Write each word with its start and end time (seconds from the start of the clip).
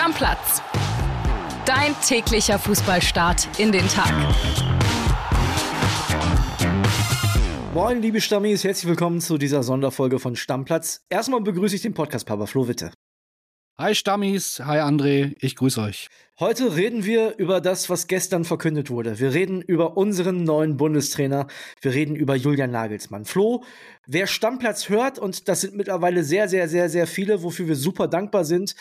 Stammplatz. 0.00 0.62
Dein 1.66 1.94
täglicher 2.00 2.58
Fußballstart 2.58 3.60
in 3.60 3.70
den 3.70 3.86
Tag. 3.86 4.10
Moin, 7.74 8.00
liebe 8.00 8.22
Stammis, 8.22 8.64
herzlich 8.64 8.88
willkommen 8.88 9.20
zu 9.20 9.36
dieser 9.36 9.62
Sonderfolge 9.62 10.18
von 10.18 10.36
Stammplatz. 10.36 11.04
Erstmal 11.10 11.42
begrüße 11.42 11.76
ich 11.76 11.82
den 11.82 11.92
Podcast-Papa 11.92 12.46
Flo 12.46 12.66
Witte. 12.66 12.92
Hi 13.78 13.94
Stammis, 13.94 14.60
hi 14.64 14.78
André, 14.78 15.34
ich 15.38 15.56
grüße 15.56 15.80
euch. 15.82 16.08
Heute 16.38 16.76
reden 16.76 17.04
wir 17.04 17.36
über 17.36 17.60
das, 17.60 17.90
was 17.90 18.06
gestern 18.06 18.44
verkündet 18.44 18.88
wurde. 18.88 19.18
Wir 19.18 19.34
reden 19.34 19.60
über 19.60 19.98
unseren 19.98 20.44
neuen 20.44 20.78
Bundestrainer. 20.78 21.46
Wir 21.82 21.92
reden 21.92 22.16
über 22.16 22.34
Julian 22.34 22.70
Nagelsmann. 22.70 23.26
Flo, 23.26 23.64
wer 24.06 24.26
Stammplatz 24.26 24.88
hört, 24.88 25.18
und 25.18 25.48
das 25.48 25.60
sind 25.60 25.76
mittlerweile 25.76 26.24
sehr, 26.24 26.48
sehr, 26.48 26.68
sehr, 26.68 26.88
sehr 26.88 27.06
viele, 27.06 27.42
wofür 27.42 27.68
wir 27.68 27.76
super 27.76 28.08
dankbar 28.08 28.46
sind, 28.46 28.74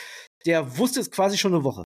der 0.46 0.78
wusste 0.78 1.00
es 1.00 1.12
quasi 1.12 1.38
schon 1.38 1.54
eine 1.54 1.64
Woche. 1.64 1.84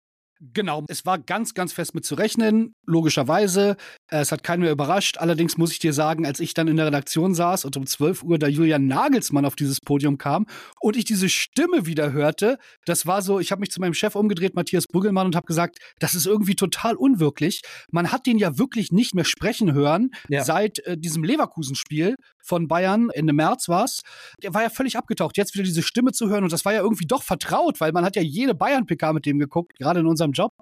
Genau, 0.52 0.84
es 0.88 1.06
war 1.06 1.20
ganz, 1.20 1.54
ganz 1.54 1.72
fest 1.72 1.94
mit 1.94 2.04
zu 2.04 2.16
rechnen, 2.16 2.74
logischerweise. 2.84 3.76
Es 4.08 4.32
hat 4.32 4.42
keinen 4.42 4.62
mehr 4.62 4.72
überrascht. 4.72 5.18
Allerdings 5.18 5.56
muss 5.56 5.70
ich 5.70 5.78
dir 5.78 5.92
sagen, 5.92 6.26
als 6.26 6.40
ich 6.40 6.52
dann 6.52 6.66
in 6.66 6.76
der 6.76 6.86
Redaktion 6.86 7.32
saß 7.32 7.64
und 7.64 7.76
um 7.76 7.86
12 7.86 8.24
Uhr 8.24 8.40
da 8.40 8.48
Julian 8.48 8.88
Nagelsmann 8.88 9.44
auf 9.44 9.54
dieses 9.54 9.80
Podium 9.80 10.18
kam 10.18 10.46
und 10.80 10.96
ich 10.96 11.04
diese 11.04 11.28
Stimme 11.28 11.86
wieder 11.86 12.12
hörte, 12.12 12.58
das 12.86 13.06
war 13.06 13.22
so, 13.22 13.38
ich 13.38 13.52
habe 13.52 13.60
mich 13.60 13.70
zu 13.70 13.80
meinem 13.80 13.94
Chef 13.94 14.16
umgedreht, 14.16 14.56
Matthias 14.56 14.88
Brüggelmann, 14.88 15.26
und 15.26 15.36
habe 15.36 15.46
gesagt, 15.46 15.78
das 16.00 16.16
ist 16.16 16.26
irgendwie 16.26 16.56
total 16.56 16.96
unwirklich. 16.96 17.62
Man 17.92 18.10
hat 18.10 18.26
den 18.26 18.38
ja 18.38 18.58
wirklich 18.58 18.90
nicht 18.90 19.14
mehr 19.14 19.24
sprechen 19.24 19.72
hören 19.72 20.10
ja. 20.28 20.42
seit 20.42 20.80
äh, 20.80 20.98
diesem 20.98 21.22
Leverkusen-Spiel 21.22 22.16
von 22.42 22.66
Bayern, 22.66 23.10
Ende 23.10 23.32
März 23.32 23.68
war's. 23.68 24.00
Der 24.42 24.52
war 24.54 24.62
ja 24.62 24.70
völlig 24.70 24.96
abgetaucht. 24.96 25.36
Jetzt 25.36 25.54
wieder 25.54 25.62
diese 25.62 25.82
Stimme 25.82 26.10
zu 26.10 26.28
hören 26.28 26.42
und 26.42 26.52
das 26.52 26.64
war 26.64 26.72
ja 26.72 26.80
irgendwie 26.80 27.06
doch 27.06 27.22
vertraut, 27.22 27.80
weil 27.80 27.92
man 27.92 28.04
hat 28.04 28.16
ja 28.16 28.22
jede 28.22 28.56
Bayern-PK 28.56 29.12
mit 29.12 29.24
dem 29.24 29.38
geguckt, 29.38 29.78
gerade 29.78 30.00
in 30.00 30.06
unserem 30.06 30.31
Job. 30.32 30.52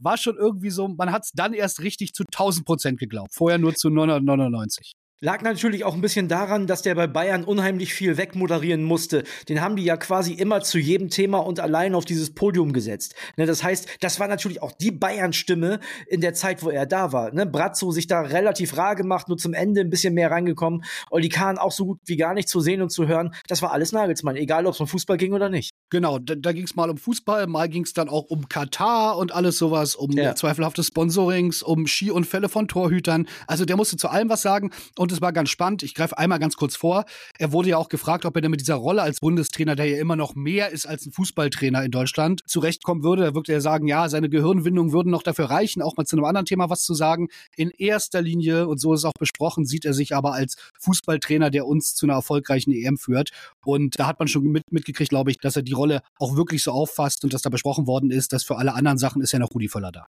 War 0.00 0.16
schon 0.16 0.36
irgendwie 0.36 0.70
so, 0.70 0.88
man 0.88 1.12
hat 1.12 1.24
es 1.24 1.30
dann 1.34 1.52
erst 1.54 1.80
richtig 1.80 2.12
zu 2.12 2.24
1000 2.24 2.66
Prozent 2.66 2.98
geglaubt. 2.98 3.34
Vorher 3.34 3.58
nur 3.58 3.74
zu 3.74 3.90
999. 3.90 4.92
Lag 5.20 5.42
natürlich 5.42 5.82
auch 5.82 5.94
ein 5.94 6.00
bisschen 6.00 6.28
daran, 6.28 6.68
dass 6.68 6.82
der 6.82 6.94
bei 6.94 7.08
Bayern 7.08 7.42
unheimlich 7.42 7.92
viel 7.92 8.16
wegmoderieren 8.16 8.84
musste. 8.84 9.24
Den 9.48 9.60
haben 9.60 9.74
die 9.74 9.82
ja 9.82 9.96
quasi 9.96 10.34
immer 10.34 10.60
zu 10.60 10.78
jedem 10.78 11.10
Thema 11.10 11.38
und 11.38 11.58
allein 11.58 11.96
auf 11.96 12.04
dieses 12.04 12.32
Podium 12.32 12.72
gesetzt. 12.72 13.16
Ne, 13.36 13.44
das 13.44 13.64
heißt, 13.64 13.88
das 13.98 14.20
war 14.20 14.28
natürlich 14.28 14.62
auch 14.62 14.70
die 14.70 14.92
Bayern-Stimme 14.92 15.80
in 16.06 16.20
der 16.20 16.34
Zeit, 16.34 16.62
wo 16.62 16.70
er 16.70 16.86
da 16.86 17.10
war. 17.12 17.34
Ne, 17.34 17.46
Brazzo 17.46 17.90
sich 17.90 18.06
da 18.06 18.20
relativ 18.20 18.76
rar 18.76 18.94
gemacht, 18.94 19.26
nur 19.28 19.38
zum 19.38 19.54
Ende 19.54 19.80
ein 19.80 19.90
bisschen 19.90 20.14
mehr 20.14 20.30
reingekommen. 20.30 20.84
Oli 21.10 21.28
Kahn 21.28 21.58
auch 21.58 21.72
so 21.72 21.86
gut 21.86 21.98
wie 22.04 22.16
gar 22.16 22.32
nicht 22.32 22.48
zu 22.48 22.60
sehen 22.60 22.80
und 22.80 22.90
zu 22.90 23.08
hören. 23.08 23.34
Das 23.48 23.60
war 23.60 23.72
alles 23.72 23.90
Nagelsmann, 23.90 24.36
egal 24.36 24.66
ob 24.66 24.74
es 24.74 24.80
um 24.80 24.86
Fußball 24.86 25.16
ging 25.16 25.32
oder 25.32 25.48
nicht. 25.48 25.72
Genau, 25.90 26.20
da, 26.20 26.36
da 26.36 26.52
ging 26.52 26.64
es 26.64 26.76
mal 26.76 26.90
um 26.90 26.96
Fußball, 26.96 27.48
mal 27.48 27.68
ging 27.68 27.82
es 27.82 27.92
dann 27.92 28.08
auch 28.08 28.26
um 28.28 28.48
Katar 28.48 29.16
und 29.18 29.32
alles 29.32 29.58
sowas, 29.58 29.96
um 29.96 30.12
ja. 30.12 30.36
zweifelhafte 30.36 30.84
Sponsorings, 30.84 31.64
um 31.64 31.88
Skiunfälle 31.88 32.48
von 32.48 32.68
Torhütern. 32.68 33.26
Also 33.48 33.64
der 33.64 33.76
musste 33.76 33.96
zu 33.96 34.08
allem 34.10 34.28
was 34.28 34.42
sagen 34.42 34.70
und 34.96 35.07
es 35.12 35.20
war 35.20 35.32
ganz 35.32 35.50
spannend. 35.50 35.82
Ich 35.82 35.94
greife 35.94 36.18
einmal 36.18 36.38
ganz 36.38 36.56
kurz 36.56 36.76
vor. 36.76 37.04
Er 37.38 37.52
wurde 37.52 37.70
ja 37.70 37.76
auch 37.76 37.88
gefragt, 37.88 38.24
ob 38.24 38.36
er 38.36 38.42
denn 38.42 38.50
mit 38.50 38.60
dieser 38.60 38.76
Rolle 38.76 39.02
als 39.02 39.20
Bundestrainer, 39.20 39.76
der 39.76 39.86
ja 39.86 39.98
immer 39.98 40.16
noch 40.16 40.34
mehr 40.34 40.70
ist 40.70 40.86
als 40.86 41.06
ein 41.06 41.12
Fußballtrainer 41.12 41.84
in 41.84 41.90
Deutschland, 41.90 42.42
zurechtkommen 42.46 43.02
würde. 43.02 43.22
Da 43.22 43.34
würde 43.34 43.52
er 43.52 43.60
sagen, 43.60 43.86
ja, 43.86 44.08
seine 44.08 44.28
Gehirnwindungen 44.28 44.92
würden 44.92 45.10
noch 45.10 45.22
dafür 45.22 45.46
reichen, 45.46 45.82
auch 45.82 45.96
mal 45.96 46.04
zu 46.04 46.16
einem 46.16 46.24
anderen 46.24 46.46
Thema 46.46 46.70
was 46.70 46.82
zu 46.82 46.94
sagen. 46.94 47.28
In 47.56 47.70
erster 47.70 48.22
Linie, 48.22 48.68
und 48.68 48.80
so 48.80 48.94
ist 48.94 49.04
auch 49.04 49.12
besprochen, 49.18 49.64
sieht 49.64 49.84
er 49.84 49.94
sich 49.94 50.14
aber 50.14 50.32
als 50.32 50.56
Fußballtrainer, 50.80 51.50
der 51.50 51.66
uns 51.66 51.94
zu 51.94 52.06
einer 52.06 52.14
erfolgreichen 52.14 52.72
EM 52.72 52.98
führt. 52.98 53.30
Und 53.64 53.98
da 53.98 54.06
hat 54.06 54.18
man 54.18 54.28
schon 54.28 54.44
mit, 54.44 54.64
mitgekriegt, 54.70 55.10
glaube 55.10 55.30
ich, 55.30 55.38
dass 55.38 55.56
er 55.56 55.62
die 55.62 55.72
Rolle 55.72 56.02
auch 56.18 56.36
wirklich 56.36 56.62
so 56.62 56.72
auffasst 56.72 57.24
und 57.24 57.32
dass 57.32 57.42
da 57.42 57.50
besprochen 57.50 57.86
worden 57.86 58.10
ist, 58.10 58.32
dass 58.32 58.44
für 58.44 58.56
alle 58.56 58.74
anderen 58.74 58.98
Sachen 58.98 59.22
ist 59.22 59.32
ja 59.32 59.38
noch 59.38 59.50
Rudi 59.54 59.68
Völler 59.68 59.92
da. 59.92 60.06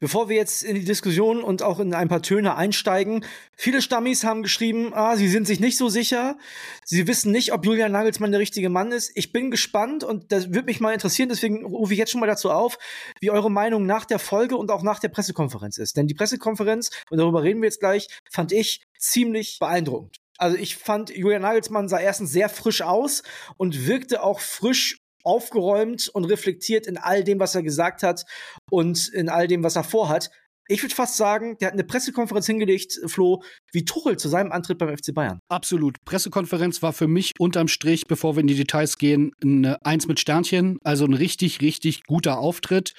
Bevor 0.00 0.28
wir 0.28 0.36
jetzt 0.36 0.62
in 0.62 0.74
die 0.74 0.84
Diskussion 0.84 1.42
und 1.42 1.62
auch 1.62 1.80
in 1.80 1.94
ein 1.94 2.08
paar 2.08 2.22
Töne 2.22 2.56
einsteigen, 2.56 3.24
viele 3.56 3.82
Stammis 3.82 4.24
haben 4.24 4.42
geschrieben, 4.42 4.92
ah, 4.94 5.16
sie 5.16 5.28
sind 5.28 5.46
sich 5.46 5.60
nicht 5.60 5.76
so 5.76 5.88
sicher. 5.88 6.38
Sie 6.84 7.06
wissen 7.06 7.32
nicht, 7.32 7.52
ob 7.52 7.64
Julian 7.64 7.92
Nagelsmann 7.92 8.30
der 8.30 8.40
richtige 8.40 8.68
Mann 8.68 8.92
ist. 8.92 9.10
Ich 9.14 9.32
bin 9.32 9.50
gespannt 9.50 10.04
und 10.04 10.32
das 10.32 10.48
würde 10.48 10.66
mich 10.66 10.80
mal 10.80 10.92
interessieren, 10.92 11.28
deswegen 11.28 11.64
rufe 11.64 11.92
ich 11.92 11.98
jetzt 11.98 12.10
schon 12.10 12.20
mal 12.20 12.26
dazu 12.26 12.50
auf, 12.50 12.78
wie 13.20 13.30
eure 13.30 13.50
Meinung 13.50 13.86
nach 13.86 14.04
der 14.04 14.18
Folge 14.18 14.56
und 14.56 14.70
auch 14.70 14.82
nach 14.82 14.98
der 14.98 15.08
Pressekonferenz 15.08 15.78
ist. 15.78 15.96
Denn 15.96 16.06
die 16.06 16.14
Pressekonferenz, 16.14 16.90
und 17.10 17.18
darüber 17.18 17.42
reden 17.42 17.60
wir 17.62 17.66
jetzt 17.66 17.80
gleich, 17.80 18.08
fand 18.30 18.52
ich 18.52 18.82
ziemlich 18.98 19.58
beeindruckend. 19.58 20.16
Also 20.38 20.56
ich 20.56 20.76
fand, 20.76 21.10
Julian 21.10 21.42
Nagelsmann 21.42 21.88
sah 21.88 21.98
erstens 21.98 22.30
sehr 22.30 22.48
frisch 22.48 22.82
aus 22.82 23.24
und 23.56 23.88
wirkte 23.88 24.22
auch 24.22 24.38
frisch 24.38 24.97
aufgeräumt 25.28 26.08
und 26.08 26.24
reflektiert 26.24 26.86
in 26.86 26.96
all 26.96 27.22
dem, 27.22 27.38
was 27.38 27.54
er 27.54 27.62
gesagt 27.62 28.02
hat 28.02 28.24
und 28.70 29.08
in 29.08 29.28
all 29.28 29.46
dem, 29.46 29.62
was 29.62 29.76
er 29.76 29.84
vorhat. 29.84 30.30
Ich 30.70 30.82
würde 30.82 30.94
fast 30.94 31.16
sagen, 31.16 31.56
der 31.60 31.68
hat 31.68 31.72
eine 31.72 31.84
Pressekonferenz 31.84 32.46
hingelegt, 32.46 33.00
Flo, 33.06 33.42
wie 33.72 33.86
Tuchel 33.86 34.18
zu 34.18 34.28
seinem 34.28 34.52
Antritt 34.52 34.76
beim 34.76 34.94
FC 34.94 35.14
Bayern. 35.14 35.40
Absolut. 35.48 35.96
Pressekonferenz 36.04 36.82
war 36.82 36.92
für 36.92 37.08
mich 37.08 37.32
unterm 37.38 37.68
Strich, 37.68 38.06
bevor 38.06 38.36
wir 38.36 38.42
in 38.42 38.48
die 38.48 38.54
Details 38.54 38.98
gehen, 38.98 39.32
eine 39.42 39.84
Eins 39.86 40.06
mit 40.08 40.20
Sternchen. 40.20 40.78
Also 40.84 41.06
ein 41.06 41.14
richtig, 41.14 41.62
richtig 41.62 42.04
guter 42.04 42.38
Auftritt. 42.38 42.92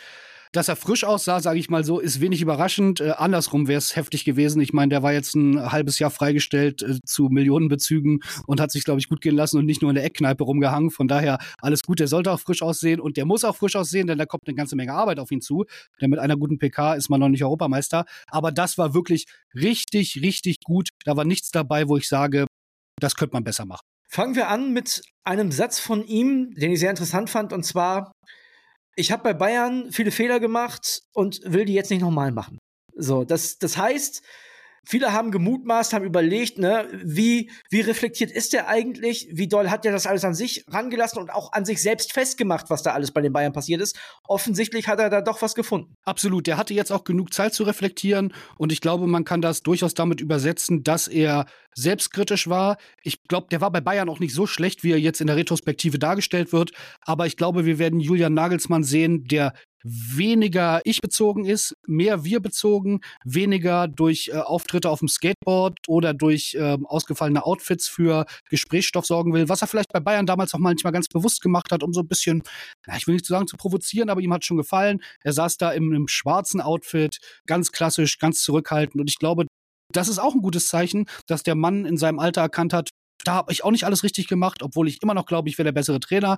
Dass 0.51 0.67
er 0.67 0.75
frisch 0.75 1.03
aussah, 1.03 1.41
sage 1.41 1.59
ich 1.59 1.69
mal 1.69 1.83
so, 1.83 1.99
ist 1.99 2.21
wenig 2.21 2.41
überraschend. 2.41 3.01
Äh, 3.01 3.11
andersrum 3.11 3.67
wäre 3.67 3.77
es 3.77 3.95
heftig 3.95 4.25
gewesen. 4.25 4.59
Ich 4.61 4.73
meine, 4.73 4.89
der 4.89 5.03
war 5.03 5.13
jetzt 5.13 5.35
ein 5.35 5.71
halbes 5.71 5.99
Jahr 5.99 6.09
freigestellt 6.09 6.81
äh, 6.81 6.99
zu 7.05 7.27
Millionenbezügen 7.29 8.21
und 8.47 8.59
hat 8.59 8.71
sich, 8.71 8.83
glaube 8.83 8.99
ich, 8.99 9.09
gut 9.09 9.21
gehen 9.21 9.35
lassen 9.35 9.59
und 9.59 9.65
nicht 9.65 9.83
nur 9.83 9.91
in 9.91 9.95
der 9.95 10.05
Eckkneipe 10.05 10.43
rumgehangen. 10.43 10.89
Von 10.89 11.07
daher 11.07 11.37
alles 11.59 11.83
gut. 11.83 11.99
Der 11.99 12.07
sollte 12.07 12.31
auch 12.31 12.39
frisch 12.39 12.63
aussehen 12.63 12.99
und 12.99 13.15
der 13.17 13.25
muss 13.25 13.43
auch 13.43 13.55
frisch 13.55 13.75
aussehen, 13.75 14.07
denn 14.07 14.17
da 14.17 14.25
kommt 14.25 14.47
eine 14.47 14.55
ganze 14.55 14.75
Menge 14.75 14.93
Arbeit 14.93 15.19
auf 15.19 15.29
ihn 15.29 15.41
zu. 15.41 15.65
Denn 16.01 16.09
mit 16.09 16.17
einer 16.17 16.35
guten 16.35 16.57
PK 16.57 16.95
ist 16.95 17.09
man 17.09 17.19
noch 17.19 17.29
nicht 17.29 17.43
Europameister. 17.43 18.05
Aber 18.27 18.51
das 18.51 18.79
war 18.79 18.95
wirklich 18.95 19.25
richtig, 19.53 20.19
richtig 20.23 20.61
gut. 20.61 20.89
Da 21.05 21.15
war 21.15 21.25
nichts 21.25 21.51
dabei, 21.51 21.87
wo 21.87 21.95
ich 21.95 22.07
sage, 22.07 22.47
das 22.99 23.15
könnte 23.15 23.33
man 23.33 23.43
besser 23.43 23.65
machen. 23.65 23.85
Fangen 24.11 24.35
wir 24.35 24.47
an 24.47 24.73
mit 24.73 25.03
einem 25.23 25.51
Satz 25.51 25.79
von 25.79 26.03
ihm, 26.03 26.55
den 26.55 26.71
ich 26.71 26.79
sehr 26.79 26.89
interessant 26.89 27.29
fand, 27.29 27.53
und 27.53 27.63
zwar, 27.63 28.11
ich 28.95 29.11
habe 29.11 29.23
bei 29.23 29.33
Bayern 29.33 29.91
viele 29.91 30.11
Fehler 30.11 30.39
gemacht 30.39 31.03
und 31.13 31.41
will 31.45 31.65
die 31.65 31.73
jetzt 31.73 31.89
nicht 31.89 32.01
nochmal 32.01 32.31
machen. 32.31 32.57
So, 32.95 33.23
das, 33.23 33.57
das 33.59 33.77
heißt, 33.77 34.21
Viele 34.85 35.13
haben 35.13 35.31
gemutmaßt, 35.31 35.93
haben 35.93 36.05
überlegt, 36.05 36.57
ne, 36.57 36.87
wie, 37.03 37.51
wie 37.69 37.81
reflektiert 37.81 38.31
ist 38.31 38.53
der 38.53 38.67
eigentlich? 38.67 39.27
Wie 39.31 39.47
doll 39.47 39.69
hat 39.69 39.85
der 39.85 39.91
das 39.91 40.07
alles 40.07 40.25
an 40.25 40.33
sich 40.33 40.65
rangelassen 40.67 41.21
und 41.21 41.29
auch 41.29 41.51
an 41.53 41.65
sich 41.65 41.81
selbst 41.81 42.13
festgemacht, 42.13 42.69
was 42.69 42.83
da 42.83 42.91
alles 42.91 43.11
bei 43.11 43.21
den 43.21 43.33
Bayern 43.33 43.53
passiert 43.53 43.81
ist? 43.81 43.99
Offensichtlich 44.27 44.87
hat 44.87 44.99
er 44.99 45.09
da 45.09 45.21
doch 45.21 45.41
was 45.41 45.55
gefunden. 45.55 45.95
Absolut. 46.03 46.47
Der 46.47 46.57
hatte 46.57 46.73
jetzt 46.73 46.91
auch 46.91 47.03
genug 47.03 47.33
Zeit 47.33 47.53
zu 47.53 47.63
reflektieren 47.63 48.33
und 48.57 48.71
ich 48.71 48.81
glaube, 48.81 49.07
man 49.07 49.25
kann 49.25 49.41
das 49.41 49.63
durchaus 49.63 49.93
damit 49.93 50.21
übersetzen, 50.21 50.83
dass 50.83 51.07
er 51.07 51.45
selbstkritisch 51.75 52.47
war. 52.47 52.77
Ich 53.03 53.23
glaube, 53.23 53.47
der 53.51 53.61
war 53.61 53.71
bei 53.71 53.81
Bayern 53.81 54.09
auch 54.09 54.19
nicht 54.19 54.33
so 54.33 54.47
schlecht, 54.47 54.83
wie 54.83 54.91
er 54.91 54.99
jetzt 54.99 55.21
in 55.21 55.27
der 55.27 55.35
Retrospektive 55.35 55.99
dargestellt 55.99 56.51
wird. 56.51 56.71
Aber 57.01 57.25
ich 57.25 57.37
glaube, 57.37 57.65
wir 57.65 57.79
werden 57.79 57.99
Julian 57.99 58.33
Nagelsmann 58.33 58.83
sehen, 58.83 59.25
der 59.25 59.53
weniger 59.83 60.81
ich 60.83 61.01
bezogen 61.01 61.45
ist, 61.45 61.75
mehr 61.87 62.23
wir 62.23 62.39
bezogen, 62.39 63.01
weniger 63.23 63.87
durch 63.87 64.29
äh, 64.33 64.37
Auftritte 64.37 64.89
auf 64.89 64.99
dem 64.99 65.07
Skateboard 65.07 65.77
oder 65.87 66.13
durch 66.13 66.55
äh, 66.55 66.77
ausgefallene 66.83 67.45
Outfits 67.45 67.87
für 67.87 68.25
Gesprächsstoff 68.49 69.05
sorgen 69.05 69.33
will, 69.33 69.49
was 69.49 69.61
er 69.61 69.67
vielleicht 69.67 69.91
bei 69.93 69.99
Bayern 69.99 70.25
damals 70.25 70.53
auch 70.53 70.59
manchmal 70.59 70.93
ganz 70.93 71.07
bewusst 71.07 71.41
gemacht 71.41 71.71
hat, 71.71 71.83
um 71.83 71.93
so 71.93 72.01
ein 72.01 72.07
bisschen, 72.07 72.43
na, 72.87 72.97
ich 72.97 73.07
will 73.07 73.15
nicht 73.15 73.25
sagen 73.25 73.47
zu 73.47 73.57
provozieren, 73.57 74.09
aber 74.09 74.21
ihm 74.21 74.33
hat 74.33 74.45
schon 74.45 74.57
gefallen. 74.57 75.01
Er 75.23 75.33
saß 75.33 75.57
da 75.57 75.71
im, 75.71 75.93
im 75.93 76.07
schwarzen 76.07 76.61
Outfit, 76.61 77.19
ganz 77.45 77.71
klassisch, 77.71 78.19
ganz 78.19 78.41
zurückhaltend 78.41 79.01
und 79.01 79.09
ich 79.09 79.17
glaube, 79.17 79.45
das 79.91 80.07
ist 80.07 80.19
auch 80.19 80.35
ein 80.35 80.41
gutes 80.41 80.67
Zeichen, 80.67 81.05
dass 81.25 81.43
der 81.43 81.55
Mann 81.55 81.85
in 81.85 81.97
seinem 81.97 82.19
Alter 82.19 82.41
erkannt 82.41 82.73
hat, 82.73 82.89
da 83.29 83.35
habe 83.35 83.51
ich 83.51 83.63
auch 83.63 83.71
nicht 83.71 83.85
alles 83.85 84.03
richtig 84.03 84.27
gemacht, 84.27 84.63
obwohl 84.63 84.87
ich 84.87 85.01
immer 85.01 85.13
noch 85.13 85.25
glaube, 85.25 85.49
ich 85.49 85.57
wäre 85.57 85.65
der 85.65 85.71
bessere 85.71 85.99
Trainer 85.99 86.37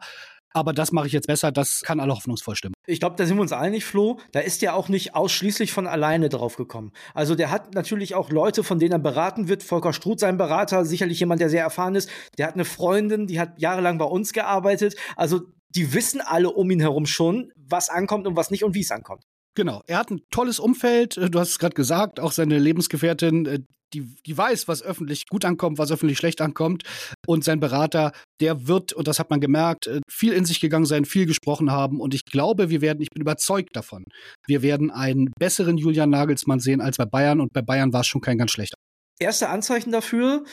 aber 0.54 0.74
das 0.74 0.92
mache 0.92 1.08
ich 1.08 1.14
jetzt 1.14 1.28
besser, 1.28 1.52
das 1.52 1.82
kann 1.82 2.00
alle 2.00 2.14
hoffnungsvoll 2.14 2.56
stimmen. 2.56 2.74
Ich 2.86 3.00
glaube, 3.00 3.16
da 3.16 3.26
sind 3.26 3.38
wir 3.38 3.42
uns 3.42 3.54
einig, 3.54 3.86
Flo. 3.86 4.20
Da 4.32 4.42
ist 4.42 4.62
der 4.62 4.76
auch 4.76 4.90
nicht 4.90 5.16
ausschließlich 5.16 5.72
von 5.72 5.88
alleine 5.88 6.30
drauf 6.30 6.58
gekommen. 6.58 6.92
Also 7.14 7.36
der 7.36 7.52
hat 7.52 7.74
natürlich 7.74 8.16
auch 8.16 8.30
Leute, 8.30 8.64
von 8.64 8.80
denen 8.80 8.92
er 8.92 9.00
beraten 9.00 9.48
wird. 9.48 9.64
Volker 9.64 9.94
Struth, 9.94 10.20
sein 10.20 10.38
Berater, 10.38 10.86
sicherlich 10.86 11.20
jemand, 11.20 11.42
der 11.42 11.50
sehr 11.50 11.64
erfahren 11.64 11.96
ist. 11.96 12.10
Der 12.38 12.48
hat 12.48 12.56
eine 12.56 12.66
Freundin, 12.66 13.28
die 13.28 13.40
hat 13.40 13.60
jahrelang 13.62 13.98
bei 13.98 14.06
uns 14.06 14.34
gearbeitet. 14.34 14.96
Also 15.16 15.42
die 15.70 15.94
wissen 15.94 16.20
alle 16.20 16.50
um 16.50 16.70
ihn 16.70 16.82
herum 16.82 17.06
schon, 17.06 17.52
was 17.56 17.90
ankommt 17.90 18.28
und 18.28 18.36
was 18.36 18.52
nicht 18.52 18.66
und 18.66 18.76
wie 18.76 18.82
es 18.82 18.92
ankommt. 18.92 19.24
Genau, 19.56 19.82
er 19.88 19.98
hat 19.98 20.12
ein 20.12 20.22
tolles 20.32 20.60
Umfeld, 20.60 21.18
du 21.18 21.40
hast 21.40 21.50
es 21.50 21.60
gerade 21.60 21.76
gesagt, 21.76 22.20
auch 22.20 22.32
seine 22.32 22.58
Lebensgefährtin, 22.58 23.46
äh, 23.46 23.60
die, 23.94 24.16
die 24.26 24.38
weiß, 24.38 24.68
was 24.68 24.82
öffentlich 24.84 25.28
gut 25.28 25.46
ankommt, 25.46 25.78
was 25.78 25.92
öffentlich 25.92 26.18
schlecht 26.18 26.42
ankommt. 26.42 26.84
Und 27.28 27.44
sein 27.44 27.60
Berater, 27.60 28.12
der 28.40 28.68
wird, 28.68 28.94
und 28.94 29.08
das 29.08 29.20
hat 29.20 29.30
man 29.30 29.42
gemerkt, 29.42 29.88
äh, 29.88 30.00
viel 30.10 30.34
in 30.34 30.46
sich 30.46 30.60
gegangen 30.60 30.86
sein, 30.86 31.06
viel 31.06 31.26
gesprochen 31.26 31.72
haben. 31.72 32.00
Und 32.00 32.14
ich 32.14 32.26
glaube, 32.26 32.70
wir 32.70 32.82
werden, 32.82 33.02
ich 33.02 33.10
bin 33.10 33.22
überzeugt 33.22 33.76
davon, 33.76 34.06
wir 34.48 34.62
werden 34.62 34.92
einen 34.92 35.32
besseren 35.38 35.78
Julian 35.78 36.10
Nagelsmann 36.10 36.60
sehen 36.60 36.82
als 36.82 36.98
bei 36.98 37.06
Bayern. 37.06 37.42
Und 37.42 37.54
bei 37.54 37.62
Bayern 37.62 37.94
war 37.94 38.02
es 38.02 38.08
schon 38.08 38.22
kein 38.22 38.38
ganz 38.38 38.52
schlechter. 38.52 38.78
Erste 39.20 39.50
Anzeichen 39.50 39.92
dafür, 39.92 40.44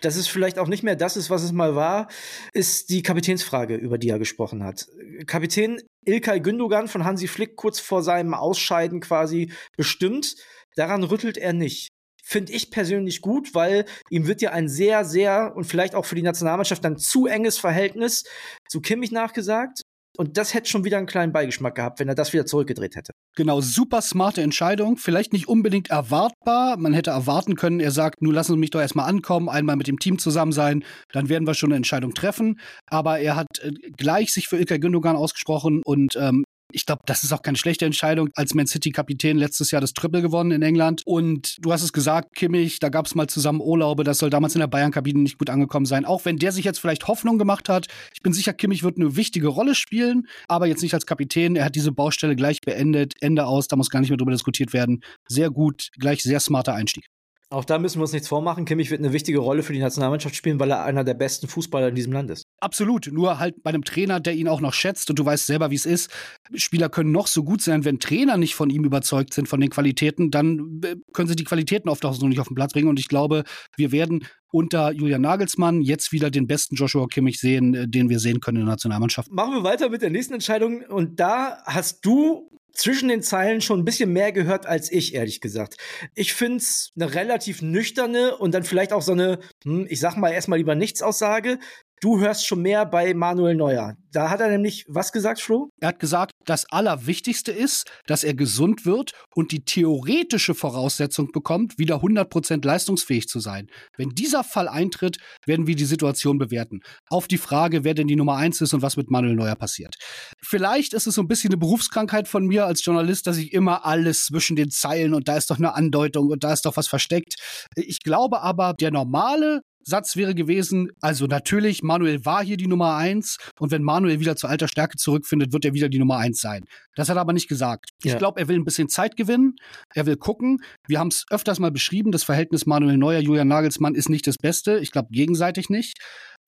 dass 0.00 0.16
es 0.16 0.28
vielleicht 0.28 0.58
auch 0.58 0.68
nicht 0.68 0.82
mehr 0.82 0.96
das 0.96 1.16
ist, 1.16 1.30
was 1.30 1.42
es 1.42 1.52
mal 1.52 1.74
war, 1.74 2.08
ist 2.52 2.90
die 2.90 3.02
Kapitänsfrage, 3.02 3.76
über 3.76 3.98
die 3.98 4.08
er 4.08 4.18
gesprochen 4.18 4.62
hat. 4.62 4.86
Kapitän 5.26 5.80
Ilkay 6.04 6.40
Gündogan 6.40 6.88
von 6.88 7.04
Hansi 7.04 7.28
Flick 7.28 7.56
kurz 7.56 7.80
vor 7.80 8.02
seinem 8.02 8.34
Ausscheiden 8.34 9.00
quasi 9.00 9.52
bestimmt. 9.76 10.36
Daran 10.76 11.04
rüttelt 11.04 11.38
er 11.38 11.52
nicht. 11.52 11.88
Finde 12.22 12.52
ich 12.52 12.70
persönlich 12.70 13.20
gut, 13.20 13.54
weil 13.54 13.84
ihm 14.08 14.26
wird 14.26 14.40
ja 14.40 14.50
ein 14.50 14.68
sehr, 14.68 15.04
sehr 15.04 15.52
und 15.54 15.64
vielleicht 15.64 15.94
auch 15.94 16.06
für 16.06 16.14
die 16.14 16.22
Nationalmannschaft 16.22 16.82
dann 16.82 16.96
zu 16.96 17.26
enges 17.26 17.58
Verhältnis 17.58 18.24
zu 18.68 18.80
Kimmich 18.80 19.12
nachgesagt. 19.12 19.82
Und 20.16 20.36
das 20.36 20.54
hätte 20.54 20.68
schon 20.68 20.84
wieder 20.84 20.98
einen 20.98 21.06
kleinen 21.06 21.32
Beigeschmack 21.32 21.74
gehabt, 21.74 21.98
wenn 21.98 22.08
er 22.08 22.14
das 22.14 22.32
wieder 22.32 22.46
zurückgedreht 22.46 22.94
hätte. 22.94 23.12
Genau, 23.34 23.60
super 23.60 24.00
smarte 24.00 24.42
Entscheidung. 24.42 24.96
Vielleicht 24.96 25.32
nicht 25.32 25.48
unbedingt 25.48 25.90
erwartbar. 25.90 26.76
Man 26.76 26.92
hätte 26.92 27.10
erwarten 27.10 27.56
können, 27.56 27.80
er 27.80 27.90
sagt, 27.90 28.22
nun 28.22 28.34
lassen 28.34 28.52
Sie 28.52 28.58
mich 28.58 28.70
doch 28.70 28.80
erstmal 28.80 29.08
ankommen, 29.08 29.48
einmal 29.48 29.76
mit 29.76 29.88
dem 29.88 29.98
Team 29.98 30.18
zusammen 30.18 30.52
sein, 30.52 30.84
dann 31.12 31.28
werden 31.28 31.46
wir 31.46 31.54
schon 31.54 31.70
eine 31.70 31.76
Entscheidung 31.76 32.14
treffen. 32.14 32.60
Aber 32.86 33.18
er 33.18 33.36
hat 33.36 33.46
äh, 33.60 33.72
gleich 33.96 34.32
sich 34.32 34.48
für 34.48 34.56
Ilkay 34.56 34.78
Gündogan 34.78 35.16
ausgesprochen 35.16 35.82
und 35.84 36.16
ähm, 36.16 36.44
ich 36.74 36.86
glaube, 36.86 37.02
das 37.06 37.22
ist 37.22 37.32
auch 37.32 37.42
keine 37.42 37.56
schlechte 37.56 37.84
Entscheidung. 37.86 38.30
Als 38.34 38.54
Man 38.54 38.66
City-Kapitän 38.66 39.38
letztes 39.38 39.70
Jahr 39.70 39.80
das 39.80 39.92
Triple 39.92 40.22
gewonnen 40.22 40.50
in 40.50 40.62
England. 40.62 41.02
Und 41.06 41.56
du 41.64 41.72
hast 41.72 41.82
es 41.82 41.92
gesagt, 41.92 42.34
Kimmich, 42.34 42.80
da 42.80 42.88
gab 42.88 43.06
es 43.06 43.14
mal 43.14 43.28
zusammen 43.28 43.60
Urlaube. 43.60 44.04
Das 44.04 44.18
soll 44.18 44.30
damals 44.30 44.54
in 44.54 44.60
der 44.60 44.66
Bayern-Kabine 44.66 45.20
nicht 45.20 45.38
gut 45.38 45.50
angekommen 45.50 45.86
sein. 45.86 46.04
Auch 46.04 46.24
wenn 46.24 46.36
der 46.36 46.52
sich 46.52 46.64
jetzt 46.64 46.80
vielleicht 46.80 47.06
Hoffnung 47.06 47.38
gemacht 47.38 47.68
hat. 47.68 47.86
Ich 48.12 48.22
bin 48.22 48.32
sicher, 48.32 48.52
Kimmich 48.52 48.82
wird 48.82 48.96
eine 48.96 49.16
wichtige 49.16 49.48
Rolle 49.48 49.74
spielen, 49.74 50.26
aber 50.48 50.66
jetzt 50.66 50.82
nicht 50.82 50.94
als 50.94 51.06
Kapitän. 51.06 51.56
Er 51.56 51.66
hat 51.66 51.76
diese 51.76 51.92
Baustelle 51.92 52.34
gleich 52.36 52.60
beendet. 52.60 53.14
Ende 53.20 53.46
aus, 53.46 53.68
da 53.68 53.76
muss 53.76 53.90
gar 53.90 54.00
nicht 54.00 54.10
mehr 54.10 54.16
drüber 54.16 54.32
diskutiert 54.32 54.72
werden. 54.72 55.02
Sehr 55.28 55.50
gut, 55.50 55.90
gleich 55.98 56.22
sehr 56.22 56.40
smarter 56.40 56.74
Einstieg. 56.74 57.13
Auch 57.50 57.64
da 57.64 57.78
müssen 57.78 57.98
wir 57.98 58.02
uns 58.02 58.12
nichts 58.12 58.28
vormachen. 58.28 58.64
Kimmich 58.64 58.90
wird 58.90 59.00
eine 59.00 59.12
wichtige 59.12 59.38
Rolle 59.38 59.62
für 59.62 59.72
die 59.72 59.78
Nationalmannschaft 59.78 60.34
spielen, 60.34 60.58
weil 60.58 60.70
er 60.70 60.84
einer 60.84 61.04
der 61.04 61.14
besten 61.14 61.46
Fußballer 61.46 61.88
in 61.88 61.94
diesem 61.94 62.12
Land 62.12 62.30
ist. 62.30 62.46
Absolut. 62.60 63.10
Nur 63.12 63.38
halt 63.38 63.62
bei 63.62 63.70
einem 63.70 63.84
Trainer, 63.84 64.20
der 64.20 64.34
ihn 64.34 64.48
auch 64.48 64.60
noch 64.60 64.72
schätzt 64.72 65.10
und 65.10 65.18
du 65.18 65.24
weißt 65.24 65.46
selber, 65.46 65.70
wie 65.70 65.76
es 65.76 65.86
ist. 65.86 66.10
Spieler 66.54 66.88
können 66.88 67.12
noch 67.12 67.26
so 67.26 67.44
gut 67.44 67.62
sein, 67.62 67.84
wenn 67.84 68.00
Trainer 68.00 68.36
nicht 68.36 68.54
von 68.54 68.70
ihm 68.70 68.84
überzeugt 68.84 69.34
sind, 69.34 69.48
von 69.48 69.60
den 69.60 69.70
Qualitäten, 69.70 70.30
dann 70.30 70.80
äh, 70.84 70.96
können 71.12 71.28
sie 71.28 71.36
die 71.36 71.44
Qualitäten 71.44 71.88
oft 71.88 72.04
auch 72.04 72.14
so 72.14 72.26
nicht 72.26 72.40
auf 72.40 72.48
den 72.48 72.54
Platz 72.54 72.72
bringen. 72.72 72.88
Und 72.88 72.98
ich 72.98 73.08
glaube, 73.08 73.44
wir 73.76 73.92
werden 73.92 74.26
unter 74.50 74.92
Julian 74.92 75.20
Nagelsmann 75.20 75.80
jetzt 75.80 76.12
wieder 76.12 76.30
den 76.30 76.46
besten 76.46 76.76
Joshua 76.76 77.06
Kimmich 77.08 77.38
sehen, 77.40 77.74
äh, 77.74 77.88
den 77.88 78.08
wir 78.08 78.20
sehen 78.20 78.40
können 78.40 78.58
in 78.58 78.66
der 78.66 78.72
Nationalmannschaft. 78.72 79.30
Machen 79.30 79.54
wir 79.54 79.64
weiter 79.64 79.90
mit 79.90 80.02
der 80.02 80.10
nächsten 80.10 80.34
Entscheidung. 80.34 80.82
Und 80.82 81.20
da 81.20 81.58
hast 81.64 82.04
du 82.04 82.50
zwischen 82.74 83.08
den 83.08 83.22
Zeilen 83.22 83.60
schon 83.60 83.80
ein 83.80 83.84
bisschen 83.84 84.12
mehr 84.12 84.32
gehört 84.32 84.66
als 84.66 84.90
ich, 84.90 85.14
ehrlich 85.14 85.40
gesagt. 85.40 85.76
Ich 86.14 86.34
finde 86.34 86.58
es 86.58 86.92
eine 86.96 87.14
relativ 87.14 87.62
nüchterne 87.62 88.36
und 88.36 88.52
dann 88.52 88.64
vielleicht 88.64 88.92
auch 88.92 89.02
so 89.02 89.12
eine, 89.12 89.38
hm, 89.64 89.86
ich 89.88 90.00
sag 90.00 90.16
mal 90.16 90.30
erstmal 90.30 90.58
lieber 90.58 90.74
nichts 90.74 91.00
Aussage. 91.02 91.58
Du 92.00 92.20
hörst 92.20 92.46
schon 92.46 92.60
mehr 92.60 92.84
bei 92.84 93.14
Manuel 93.14 93.54
Neuer. 93.54 93.96
Da 94.12 94.30
hat 94.30 94.40
er 94.40 94.48
nämlich 94.48 94.84
was 94.88 95.10
gesagt, 95.10 95.40
Flo? 95.40 95.70
Er 95.80 95.88
hat 95.88 95.98
gesagt, 95.98 96.32
das 96.44 96.70
Allerwichtigste 96.70 97.50
ist, 97.50 97.90
dass 98.06 98.22
er 98.22 98.34
gesund 98.34 98.84
wird 98.86 99.12
und 99.34 99.52
die 99.52 99.64
theoretische 99.64 100.54
Voraussetzung 100.54 101.32
bekommt, 101.32 101.78
wieder 101.78 101.96
100% 101.96 102.64
leistungsfähig 102.64 103.26
zu 103.26 103.40
sein. 103.40 103.66
Wenn 103.96 104.10
dieser 104.10 104.44
Fall 104.44 104.68
eintritt, 104.68 105.16
werden 105.46 105.66
wir 105.66 105.74
die 105.74 105.84
Situation 105.84 106.38
bewerten. 106.38 106.80
Auf 107.08 107.26
die 107.26 107.38
Frage, 107.38 107.84
wer 107.84 107.94
denn 107.94 108.06
die 108.06 108.16
Nummer 108.16 108.36
eins 108.36 108.60
ist 108.60 108.74
und 108.74 108.82
was 108.82 108.96
mit 108.96 109.10
Manuel 109.10 109.34
Neuer 109.34 109.56
passiert. 109.56 109.96
Vielleicht 110.42 110.92
ist 110.92 111.06
es 111.06 111.14
so 111.14 111.22
ein 111.22 111.28
bisschen 111.28 111.50
eine 111.50 111.58
Berufskrankheit 111.58 112.28
von 112.28 112.46
mir 112.46 112.66
als 112.66 112.84
Journalist, 112.84 113.26
dass 113.26 113.38
ich 113.38 113.52
immer 113.52 113.84
alles 113.84 114.26
zwischen 114.26 114.56
den 114.56 114.70
Zeilen 114.70 115.14
und 115.14 115.28
da 115.28 115.36
ist 115.36 115.50
doch 115.50 115.58
eine 115.58 115.74
Andeutung 115.74 116.28
und 116.28 116.44
da 116.44 116.52
ist 116.52 116.66
doch 116.66 116.76
was 116.76 116.86
versteckt. 116.86 117.34
Ich 117.74 118.00
glaube 118.00 118.42
aber, 118.42 118.74
der 118.74 118.90
normale 118.90 119.62
Satz 119.84 120.16
wäre 120.16 120.34
gewesen, 120.34 120.90
also 121.00 121.26
natürlich, 121.26 121.82
Manuel 121.82 122.24
war 122.24 122.44
hier 122.44 122.56
die 122.56 122.66
Nummer 122.66 122.96
eins 122.96 123.38
und 123.58 123.70
wenn 123.70 123.82
Manuel 123.82 124.20
wieder 124.20 124.36
zur 124.36 124.50
alter 124.50 124.68
Stärke 124.68 124.96
zurückfindet, 124.96 125.52
wird 125.52 125.64
er 125.64 125.74
wieder 125.74 125.88
die 125.88 125.98
Nummer 125.98 126.18
eins 126.18 126.40
sein. 126.40 126.64
Das 126.94 127.08
hat 127.08 127.16
er 127.16 127.20
aber 127.20 127.32
nicht 127.32 127.48
gesagt. 127.48 127.90
Ja. 128.02 128.12
Ich 128.12 128.18
glaube, 128.18 128.40
er 128.40 128.48
will 128.48 128.56
ein 128.56 128.64
bisschen 128.64 128.88
Zeit 128.88 129.16
gewinnen, 129.16 129.56
er 129.94 130.06
will 130.06 130.16
gucken. 130.16 130.62
Wir 130.86 130.98
haben 130.98 131.08
es 131.08 131.24
öfters 131.30 131.58
mal 131.58 131.70
beschrieben, 131.70 132.12
das 132.12 132.24
Verhältnis 132.24 132.66
Manuel 132.66 132.96
Neuer, 132.96 133.20
Julian 133.20 133.48
Nagelsmann 133.48 133.94
ist 133.94 134.08
nicht 134.08 134.26
das 134.26 134.36
Beste. 134.38 134.78
Ich 134.78 134.90
glaube, 134.90 135.08
gegenseitig 135.10 135.70
nicht. 135.70 135.98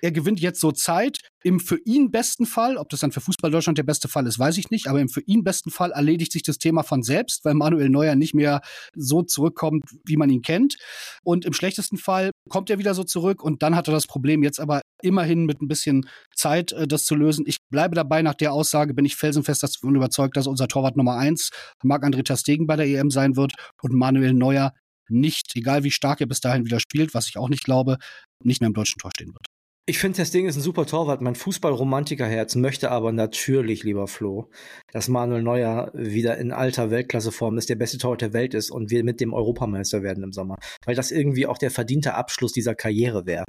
Er 0.02 0.12
gewinnt 0.12 0.40
jetzt 0.40 0.60
so 0.60 0.72
Zeit. 0.72 1.18
Im 1.42 1.60
für 1.60 1.78
ihn 1.84 2.10
besten 2.10 2.44
Fall, 2.44 2.76
ob 2.76 2.88
das 2.88 3.00
dann 3.00 3.12
für 3.12 3.20
Fußball 3.20 3.50
Deutschland 3.50 3.78
der 3.78 3.84
beste 3.84 4.08
Fall 4.08 4.26
ist, 4.26 4.38
weiß 4.38 4.58
ich 4.58 4.70
nicht, 4.70 4.88
aber 4.88 5.00
im 5.00 5.08
für 5.08 5.20
ihn 5.20 5.44
besten 5.44 5.70
Fall 5.70 5.92
erledigt 5.92 6.32
sich 6.32 6.42
das 6.42 6.58
Thema 6.58 6.82
von 6.82 7.04
selbst, 7.04 7.44
weil 7.44 7.54
Manuel 7.54 7.88
Neuer 7.88 8.16
nicht 8.16 8.34
mehr 8.34 8.62
so 8.94 9.22
zurückkommt, 9.22 9.84
wie 10.04 10.16
man 10.16 10.28
ihn 10.28 10.42
kennt. 10.42 10.76
Und 11.22 11.44
im 11.44 11.52
schlechtesten 11.52 11.98
Fall 11.98 12.32
kommt 12.48 12.68
er 12.68 12.78
wieder 12.78 12.94
so 12.94 13.04
zurück 13.04 13.44
und 13.44 13.62
dann 13.62 13.76
hat 13.76 13.88
er 13.88 13.94
das 13.94 14.08
Problem 14.08 14.42
jetzt 14.42 14.58
aber 14.58 14.82
immerhin 15.02 15.46
mit 15.46 15.62
ein 15.62 15.68
bisschen 15.68 16.08
Zeit, 16.34 16.72
äh, 16.72 16.88
das 16.88 17.04
zu 17.04 17.14
lösen. 17.14 17.44
Ich 17.46 17.58
bleibe 17.70 17.94
dabei, 17.94 18.22
nach 18.22 18.34
der 18.34 18.52
Aussage 18.52 18.92
bin 18.92 19.04
ich 19.04 19.16
felsenfest 19.16 19.62
davon 19.62 19.94
überzeugt, 19.94 20.36
dass 20.36 20.48
unser 20.48 20.68
Torwart 20.68 20.96
Nummer 20.96 21.16
eins 21.16 21.50
Marc-André 21.84 22.24
Ter 22.24 22.36
bei 22.66 22.76
der 22.76 22.86
EM 22.86 23.10
sein 23.10 23.36
wird 23.36 23.54
und 23.82 23.94
Manuel 23.94 24.34
Neuer 24.34 24.72
nicht, 25.08 25.54
egal 25.54 25.84
wie 25.84 25.90
stark 25.90 26.20
er 26.20 26.26
bis 26.26 26.40
dahin 26.40 26.64
wieder 26.64 26.80
spielt, 26.80 27.14
was 27.14 27.28
ich 27.28 27.38
auch 27.38 27.48
nicht 27.48 27.64
glaube, 27.64 27.98
nicht 28.42 28.60
mehr 28.60 28.68
im 28.68 28.74
deutschen 28.74 28.98
Tor 28.98 29.10
stehen 29.14 29.28
wird. 29.28 29.46
Ich 29.88 30.00
finde, 30.00 30.18
das 30.18 30.32
Ding 30.32 30.46
ist 30.46 30.56
ein 30.56 30.62
super 30.62 30.84
Torwart. 30.84 31.20
Mein 31.20 31.36
Fußballromantikerherz 31.36 32.56
möchte 32.56 32.90
aber 32.90 33.12
natürlich, 33.12 33.84
lieber 33.84 34.08
Flo, 34.08 34.50
dass 34.90 35.06
Manuel 35.06 35.42
Neuer 35.42 35.92
wieder 35.94 36.38
in 36.38 36.50
alter 36.50 36.90
Weltklasseform 36.90 37.56
ist, 37.56 37.68
der 37.68 37.76
beste 37.76 37.96
Torwart 37.96 38.20
der 38.20 38.32
Welt 38.32 38.52
ist 38.54 38.72
und 38.72 38.90
wir 38.90 39.04
mit 39.04 39.20
dem 39.20 39.32
Europameister 39.32 40.02
werden 40.02 40.24
im 40.24 40.32
Sommer. 40.32 40.56
Weil 40.84 40.96
das 40.96 41.12
irgendwie 41.12 41.46
auch 41.46 41.56
der 41.56 41.70
verdiente 41.70 42.14
Abschluss 42.14 42.52
dieser 42.52 42.74
Karriere 42.74 43.26
wäre. 43.26 43.44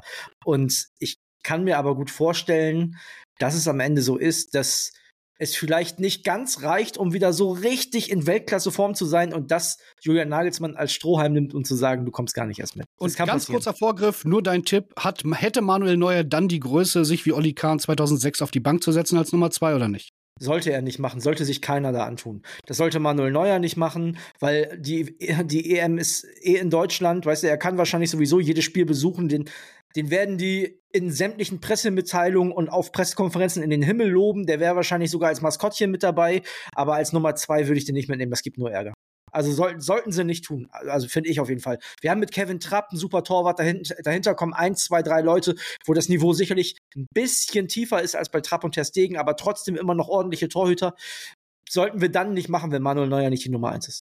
Und 0.45 0.89
ich 1.00 1.18
kann 1.42 1.63
mir 1.63 1.80
aber 1.80 1.95
gut 1.95 2.12
vorstellen, 2.12 2.98
dass 3.39 3.56
es 3.56 3.68
am 3.68 3.80
Ende 3.80 4.04
so 4.04 4.16
ist, 4.16 4.54
dass 4.54 4.94
es 5.38 5.56
vielleicht 5.56 6.00
nicht 6.00 6.24
ganz 6.24 6.63
reicht, 6.63 6.98
um 6.98 7.13
wieder 7.13 7.34
so 7.34 7.51
richtig 7.51 8.12
in 8.12 8.28
Weltklasseform 8.28 8.95
zu 8.95 9.06
sein 9.06 9.34
und 9.34 9.51
das 9.51 9.78
Julian 10.01 10.30
Nagelsmann 10.30 10.75
als 10.75 10.94
Strohhalm 10.94 11.34
nimmt 11.34 11.54
und 11.54 11.66
zu 11.68 11.75
sagen, 11.75 12.06
du 12.06 12.12
kommst 12.12 12.34
gar 12.34 12.45
nicht 12.45 12.60
erst 12.60 12.75
mit. 12.75 12.86
Und 12.98 13.16
ganz 13.16 13.31
passieren. 13.31 13.56
kurzer 13.56 13.74
Vorgriff, 13.74 14.25
nur 14.25 14.42
dein 14.42 14.63
Tipp, 14.63 14.94
hat, 14.98 15.24
hätte 15.34 15.62
Manuel 15.62 15.98
Neuer 15.98 16.24
dann 16.24 16.48
die 16.48 16.60
Größe, 16.60 17.06
sich 17.06 17.25
wie 17.25 17.34
Olli 17.34 17.54
Kahn 17.54 17.80
2006 17.80 18.42
auf 18.42 18.51
die 18.51 18.60
Bank 18.60 18.84
zu 18.84 18.92
setzen 18.92 19.18
als 19.18 19.31
Nummer 19.31 19.51
zwei 19.51 19.75
oder 19.75 19.88
nicht? 19.88 20.13
Sollte 20.39 20.72
er 20.72 20.81
nicht 20.81 21.00
machen, 21.00 21.19
sollte 21.19 21.45
sich 21.45 21.62
keiner 21.62 21.92
da 21.92 22.06
antun. 22.06 22.44
Das 22.66 22.78
sollte 22.78 23.00
Manuel 23.00 23.31
Neuer 23.31 23.60
nicht 23.60 23.75
machen, 23.75 24.18
weil 24.39 24.78
die, 24.80 25.18
die 25.45 25.78
EM 25.78 25.98
ist 25.98 26.25
eh 26.42 26.57
in 26.57 26.69
Deutschland, 26.69 27.25
weißt 27.25 27.44
du, 27.44 27.48
er 27.48 27.57
kann 27.57 27.78
wahrscheinlich 27.78 28.12
sowieso 28.12 28.39
jedes 28.39 28.63
Spiel 28.63 28.86
besuchen, 28.86 29.30
den, 29.30 29.50
den 29.97 30.11
werden 30.11 30.38
die 30.38 30.79
in 30.94 31.11
sämtlichen 31.11 31.59
Pressemitteilungen 31.59 32.51
und 32.51 32.69
auf 32.69 32.91
Pressekonferenzen 32.91 33.63
in 33.63 33.71
den 33.71 33.81
Himmel 33.81 34.09
loben. 34.09 34.45
Der 34.45 34.59
wäre 34.59 34.75
wahrscheinlich 34.75 35.09
sogar 35.09 35.29
als 35.29 35.41
Maskottchen 35.41 35.89
mit 35.89 36.03
dabei, 36.03 36.43
aber 36.74 36.93
als 36.95 37.13
Nummer 37.13 37.36
zwei 37.36 37.67
würde 37.67 37.79
ich 37.79 37.86
den 37.86 37.95
nicht 37.95 38.07
mitnehmen, 38.07 38.29
das 38.29 38.43
gibt 38.43 38.57
nur 38.57 38.72
Ärger. 38.72 38.93
Also 39.31 39.51
soll, 39.51 39.81
sollten 39.81 40.12
sie 40.12 40.24
nicht 40.24 40.45
tun. 40.45 40.69
Also 40.72 41.07
finde 41.07 41.29
ich 41.29 41.39
auf 41.39 41.50
jeden 41.50 41.62
Fall. 41.62 41.79
Wir 42.01 42.12
haben 42.12 42.19
mit 42.19 42.31
Kevin 42.31 42.60
Trapp 42.60 42.89
einen 42.91 43.00
super 43.00 43.24
Torwart. 43.24 43.60
Dahinter, 43.60 43.95
dahinter 44.03 44.36
kommen 44.36 44.53
eins, 44.53 44.86
zwei, 44.86 45.01
drei 45.01 45.22
Leute, 45.22 45.55
wo 45.86 45.93
das 45.93 46.10
Niveau 46.10 46.31
sicherlich 46.31 46.77
ein 46.95 47.07
bisschen 47.13 47.67
tiefer 47.67 48.01
ist 48.01 48.15
als 48.15 48.29
bei 48.29 48.39
Trapp 48.39 48.63
und 48.63 48.74
Terstegen, 48.74 49.17
aber 49.17 49.36
trotzdem 49.36 49.75
immer 49.75 49.95
noch 49.95 50.07
ordentliche 50.07 50.48
Torhüter. 50.48 50.95
Sollten 51.69 52.01
wir 52.01 52.10
dann 52.10 52.33
nicht 52.33 52.50
machen, 52.50 52.72
wenn 52.72 52.81
Manuel 52.81 53.10
Neuer 53.10 53.29
nicht 53.29 53.43
die 53.43 53.50
Nummer 53.50 53.72
eins 53.72 53.88
ist. 53.89 54.01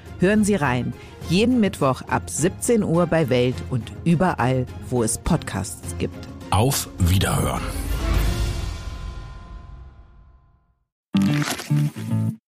Hören 0.21 0.43
Sie 0.43 0.53
rein. 0.53 0.93
Jeden 1.29 1.59
Mittwoch 1.59 2.03
ab 2.03 2.29
17 2.29 2.83
Uhr 2.83 3.07
bei 3.07 3.29
Welt 3.29 3.55
und 3.71 3.91
überall, 4.03 4.67
wo 4.87 5.01
es 5.01 5.17
Podcasts 5.17 5.97
gibt. 5.97 6.27
Auf 6.51 6.89
Wiederhören. 6.99 7.63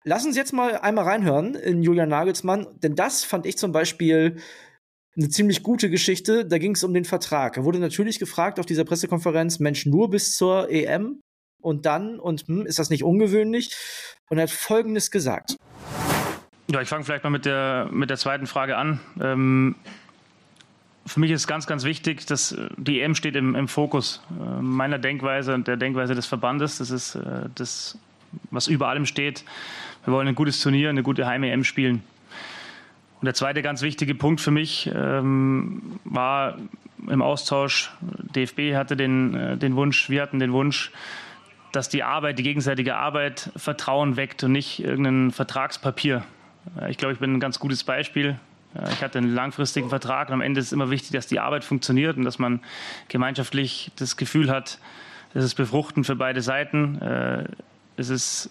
Lass 0.04 0.28
uns 0.28 0.38
jetzt 0.38 0.54
mal 0.54 0.78
einmal 0.78 1.06
reinhören 1.06 1.56
in 1.56 1.82
Julian 1.82 2.10
Nagelsmann, 2.10 2.68
denn 2.84 2.94
das 2.94 3.24
fand 3.24 3.48
ich 3.48 3.58
zum 3.58 3.72
Beispiel 3.72 4.38
eine 5.18 5.30
ziemlich 5.30 5.64
gute 5.64 5.90
Geschichte. 5.90 6.46
Da 6.46 6.60
ging 6.60 6.76
es 6.76 6.84
um 6.84 6.94
den 6.94 7.06
Vertrag. 7.06 7.58
Er 7.58 7.64
wurde 7.64 7.80
natürlich 7.80 8.20
gefragt 8.20 8.60
auf 8.60 8.68
dieser 8.68 8.86
Pressekonferenz, 8.86 9.58
Mensch, 9.58 9.88
nur 9.88 10.12
bis 10.12 10.36
zur 10.36 10.70
EM 10.70 11.20
und 11.64 11.88
dann 11.88 12.20
und 12.20 12.48
hm, 12.48 12.68
ist 12.68 12.78
das 12.78 12.92
nicht 12.92 13.04
ungewöhnlich? 13.04 13.76
Und 14.30 14.38
er 14.38 14.44
hat 14.44 14.52
Folgendes 14.52 15.10
gesagt. 15.10 15.56
Ja, 16.76 16.82
ich 16.82 16.90
fange 16.90 17.06
vielleicht 17.06 17.24
mal 17.24 17.30
mit 17.30 17.46
der, 17.46 17.88
mit 17.90 18.10
der 18.10 18.18
zweiten 18.18 18.48
Frage 18.48 18.76
an. 18.76 19.00
Ähm, 19.22 19.76
für 21.06 21.22
mich 21.22 21.32
ist 21.32 21.48
ganz, 21.48 21.68
ganz 21.68 21.86
wichtig, 21.86 22.26
dass 22.26 22.52
äh, 22.52 22.68
die 22.76 23.00
EM 23.00 23.16
steht 23.16 23.38
im, 23.38 23.56
im 23.56 23.70
Fokus 23.70 24.22
äh, 24.30 24.62
meiner 24.62 25.00
Denkweise 25.00 25.54
und 25.54 25.70
der 25.70 25.78
Denkweise 25.78 26.16
des 26.16 26.26
Verbandes. 26.26 26.80
Das 26.80 26.92
ist 26.92 27.16
äh, 27.16 27.48
das 27.56 27.98
was 28.52 28.68
über 28.68 28.90
allem 28.90 29.06
steht. 29.06 29.46
Wir 30.04 30.14
wollen 30.14 30.28
ein 30.28 30.36
gutes 30.36 30.60
Turnier, 30.60 30.90
eine 30.90 31.02
gute 31.02 31.26
Heim-EM 31.26 31.64
spielen. 31.64 32.04
Und 33.22 33.26
der 33.26 33.36
zweite 33.36 33.62
ganz 33.62 33.82
wichtige 33.82 34.14
Punkt 34.14 34.42
für 34.42 34.52
mich 34.52 34.92
ähm, 34.94 35.98
war 36.04 36.58
im 37.08 37.22
Austausch, 37.22 37.90
DFB 38.02 38.76
hatte 38.76 38.98
den, 38.98 39.34
äh, 39.34 39.58
den 39.58 39.78
Wunsch, 39.78 40.10
wir 40.10 40.22
hatten 40.22 40.40
den 40.40 40.52
Wunsch, 40.52 40.92
dass 41.72 41.88
die 41.88 42.04
Arbeit, 42.04 42.38
die 42.38 42.44
gegenseitige 42.44 42.98
Arbeit 42.98 43.50
Vertrauen 43.56 44.18
weckt 44.18 44.44
und 44.44 44.52
nicht 44.52 44.84
irgendein 44.84 45.32
Vertragspapier. 45.32 46.26
Ich 46.90 46.98
glaube, 46.98 47.14
ich 47.14 47.20
bin 47.20 47.34
ein 47.34 47.40
ganz 47.40 47.60
gutes 47.60 47.84
Beispiel. 47.84 48.40
Ich 48.92 49.02
hatte 49.02 49.20
einen 49.20 49.34
langfristigen 49.34 49.90
Vertrag 49.90 50.28
und 50.28 50.34
am 50.34 50.42
Ende 50.42 50.60
ist 50.60 50.68
es 50.68 50.74
immer 50.74 50.90
wichtig, 50.90 51.12
dass 51.12 51.28
die 51.28 51.40
Arbeit 51.40 51.64
funktioniert 51.64 52.18
und 52.18 52.26
dass 52.26 52.40
man 52.40 52.60
gemeinschaftlich 53.08 53.92
das 53.96 54.18
Gefühl 54.18 54.50
hat, 54.50 54.80
es 55.34 55.44
ist 55.44 55.56
befruchtend 55.56 56.06
für 56.06 56.16
beide 56.16 56.42
Seiten. 56.42 57.02
Äh, 57.02 57.46
es 57.98 58.10
ist 58.10 58.50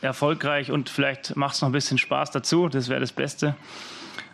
erfolgreich 0.00 0.70
und 0.70 0.88
vielleicht 0.88 1.36
macht 1.36 1.54
es 1.54 1.62
noch 1.62 1.68
ein 1.68 1.72
bisschen 1.72 1.98
Spaß 1.98 2.30
dazu. 2.30 2.68
Das 2.68 2.88
wäre 2.88 3.00
das 3.00 3.12
Beste. 3.12 3.56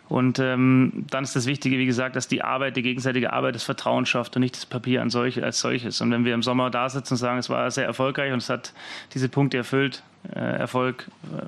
Und 0.09 0.37
ähm, 0.37 1.05
dann 1.09 1.23
ist 1.23 1.35
das 1.35 1.45
Wichtige, 1.45 1.77
wie 1.77 1.85
gesagt, 1.85 2.15
dass 2.15 2.27
die 2.27 2.43
Arbeit, 2.43 2.75
die 2.75 2.81
gegenseitige 2.81 3.33
Arbeit 3.33 3.55
das 3.55 3.63
Vertrauen 3.63 4.05
schafft 4.05 4.35
und 4.35 4.41
nicht 4.41 4.55
das 4.55 4.65
Papier 4.65 5.01
an 5.01 5.09
solch, 5.09 5.43
als 5.43 5.59
solches. 5.59 6.01
Und 6.01 6.11
wenn 6.11 6.25
wir 6.25 6.33
im 6.33 6.43
Sommer 6.43 6.69
da 6.69 6.89
sitzen 6.89 7.13
und 7.13 7.17
sagen, 7.17 7.39
es 7.39 7.49
war 7.49 7.71
sehr 7.71 7.85
erfolgreich 7.85 8.31
und 8.31 8.39
es 8.39 8.49
hat 8.49 8.73
diese 9.13 9.29
Punkte 9.29 9.57
erfüllt, 9.57 10.03
äh, 10.35 10.39
Erfolg, 10.39 11.07
äh, 11.31 11.45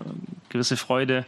gewisse 0.55 0.77
Freude, 0.77 1.25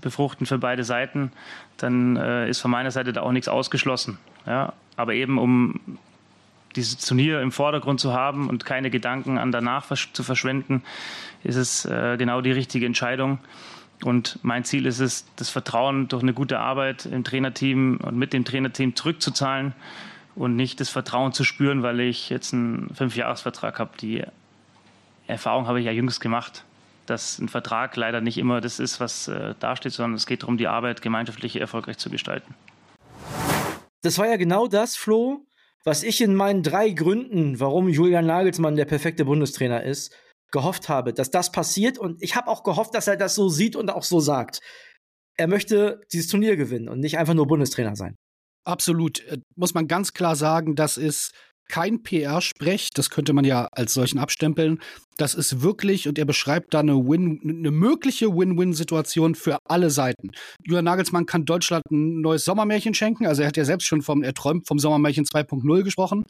befruchten 0.00 0.46
für 0.46 0.58
beide 0.58 0.84
Seiten, 0.84 1.30
dann 1.76 2.16
äh, 2.16 2.48
ist 2.48 2.60
von 2.60 2.70
meiner 2.70 2.90
Seite 2.90 3.12
da 3.12 3.22
auch 3.22 3.32
nichts 3.32 3.48
ausgeschlossen. 3.48 4.18
Ja? 4.46 4.72
Aber 4.96 5.14
eben 5.14 5.38
um 5.38 5.98
dieses 6.76 6.98
Turnier 6.98 7.40
im 7.40 7.52
Vordergrund 7.52 8.00
zu 8.00 8.12
haben 8.12 8.48
und 8.48 8.64
keine 8.64 8.90
Gedanken 8.90 9.38
an 9.38 9.52
danach 9.52 9.86
zu 9.94 10.22
verschwenden, 10.22 10.82
ist 11.44 11.56
es 11.56 11.84
äh, 11.84 12.16
genau 12.16 12.40
die 12.40 12.52
richtige 12.52 12.86
Entscheidung. 12.86 13.38
Und 14.02 14.40
mein 14.42 14.64
Ziel 14.64 14.86
ist 14.86 14.98
es, 14.98 15.24
das 15.36 15.50
Vertrauen 15.50 16.08
durch 16.08 16.22
eine 16.22 16.34
gute 16.34 16.58
Arbeit 16.58 17.06
im 17.06 17.22
Trainerteam 17.22 17.98
und 18.02 18.16
mit 18.16 18.32
dem 18.32 18.44
Trainerteam 18.44 18.96
zurückzuzahlen 18.96 19.72
und 20.34 20.56
nicht 20.56 20.80
das 20.80 20.88
Vertrauen 20.88 21.32
zu 21.32 21.44
spüren, 21.44 21.82
weil 21.82 22.00
ich 22.00 22.28
jetzt 22.28 22.52
einen 22.52 22.92
Fünfjahresvertrag 22.92 23.78
habe. 23.78 23.92
Die 24.00 24.24
Erfahrung 25.28 25.68
habe 25.68 25.78
ich 25.78 25.86
ja 25.86 25.92
jüngst 25.92 26.20
gemacht, 26.20 26.64
dass 27.06 27.38
ein 27.38 27.48
Vertrag 27.48 27.96
leider 27.96 28.20
nicht 28.20 28.38
immer 28.38 28.60
das 28.60 28.80
ist, 28.80 29.00
was 29.00 29.28
äh, 29.28 29.54
dasteht, 29.60 29.92
sondern 29.92 30.14
es 30.14 30.26
geht 30.26 30.42
darum, 30.42 30.56
die 30.56 30.68
Arbeit 30.68 31.02
gemeinschaftlich 31.02 31.56
erfolgreich 31.56 31.98
zu 31.98 32.10
gestalten. 32.10 32.54
Das 34.02 34.18
war 34.18 34.26
ja 34.28 34.36
genau 34.36 34.66
das, 34.66 34.96
Flo, 34.96 35.46
was 35.84 36.02
ich 36.02 36.20
in 36.20 36.34
meinen 36.34 36.62
drei 36.62 36.90
Gründen, 36.90 37.60
warum 37.60 37.88
Julian 37.88 38.26
Nagelsmann 38.26 38.76
der 38.76 38.86
perfekte 38.86 39.24
Bundestrainer 39.24 39.82
ist, 39.82 40.16
gehofft 40.50 40.88
habe, 40.88 41.12
dass 41.12 41.30
das 41.30 41.52
passiert. 41.52 41.98
Und 41.98 42.22
ich 42.22 42.36
habe 42.36 42.48
auch 42.48 42.62
gehofft, 42.62 42.94
dass 42.94 43.06
er 43.06 43.16
das 43.16 43.34
so 43.34 43.48
sieht 43.48 43.76
und 43.76 43.90
auch 43.90 44.02
so 44.02 44.20
sagt. 44.20 44.60
Er 45.36 45.48
möchte 45.48 46.00
dieses 46.12 46.28
Turnier 46.28 46.56
gewinnen 46.56 46.88
und 46.88 47.00
nicht 47.00 47.18
einfach 47.18 47.34
nur 47.34 47.46
Bundestrainer 47.46 47.96
sein. 47.96 48.16
Absolut. 48.64 49.24
Äh, 49.26 49.38
muss 49.56 49.74
man 49.74 49.88
ganz 49.88 50.12
klar 50.14 50.36
sagen, 50.36 50.74
das 50.74 50.96
ist 50.96 51.32
kein 51.68 52.02
PR-Sprech, 52.02 52.90
das 52.94 53.10
könnte 53.10 53.32
man 53.32 53.44
ja 53.44 53.68
als 53.72 53.94
solchen 53.94 54.18
abstempeln. 54.18 54.80
Das 55.16 55.34
ist 55.34 55.62
wirklich, 55.62 56.08
und 56.08 56.18
er 56.18 56.24
beschreibt 56.24 56.74
da 56.74 56.80
eine, 56.80 56.96
Win, 56.96 57.40
eine 57.42 57.70
mögliche 57.70 58.34
Win-Win-Situation 58.34 59.34
für 59.34 59.58
alle 59.64 59.90
Seiten. 59.90 60.32
Julian 60.64 60.84
Nagelsmann 60.84 61.26
kann 61.26 61.44
Deutschland 61.44 61.84
ein 61.90 62.20
neues 62.20 62.44
Sommermärchen 62.44 62.94
schenken. 62.94 63.26
Also 63.26 63.42
er 63.42 63.48
hat 63.48 63.56
ja 63.56 63.64
selbst 63.64 63.86
schon 63.86 64.02
vom, 64.02 64.22
er 64.22 64.34
träumt 64.34 64.66
vom 64.66 64.78
Sommermärchen 64.78 65.24
2.0 65.24 65.82
gesprochen. 65.82 66.24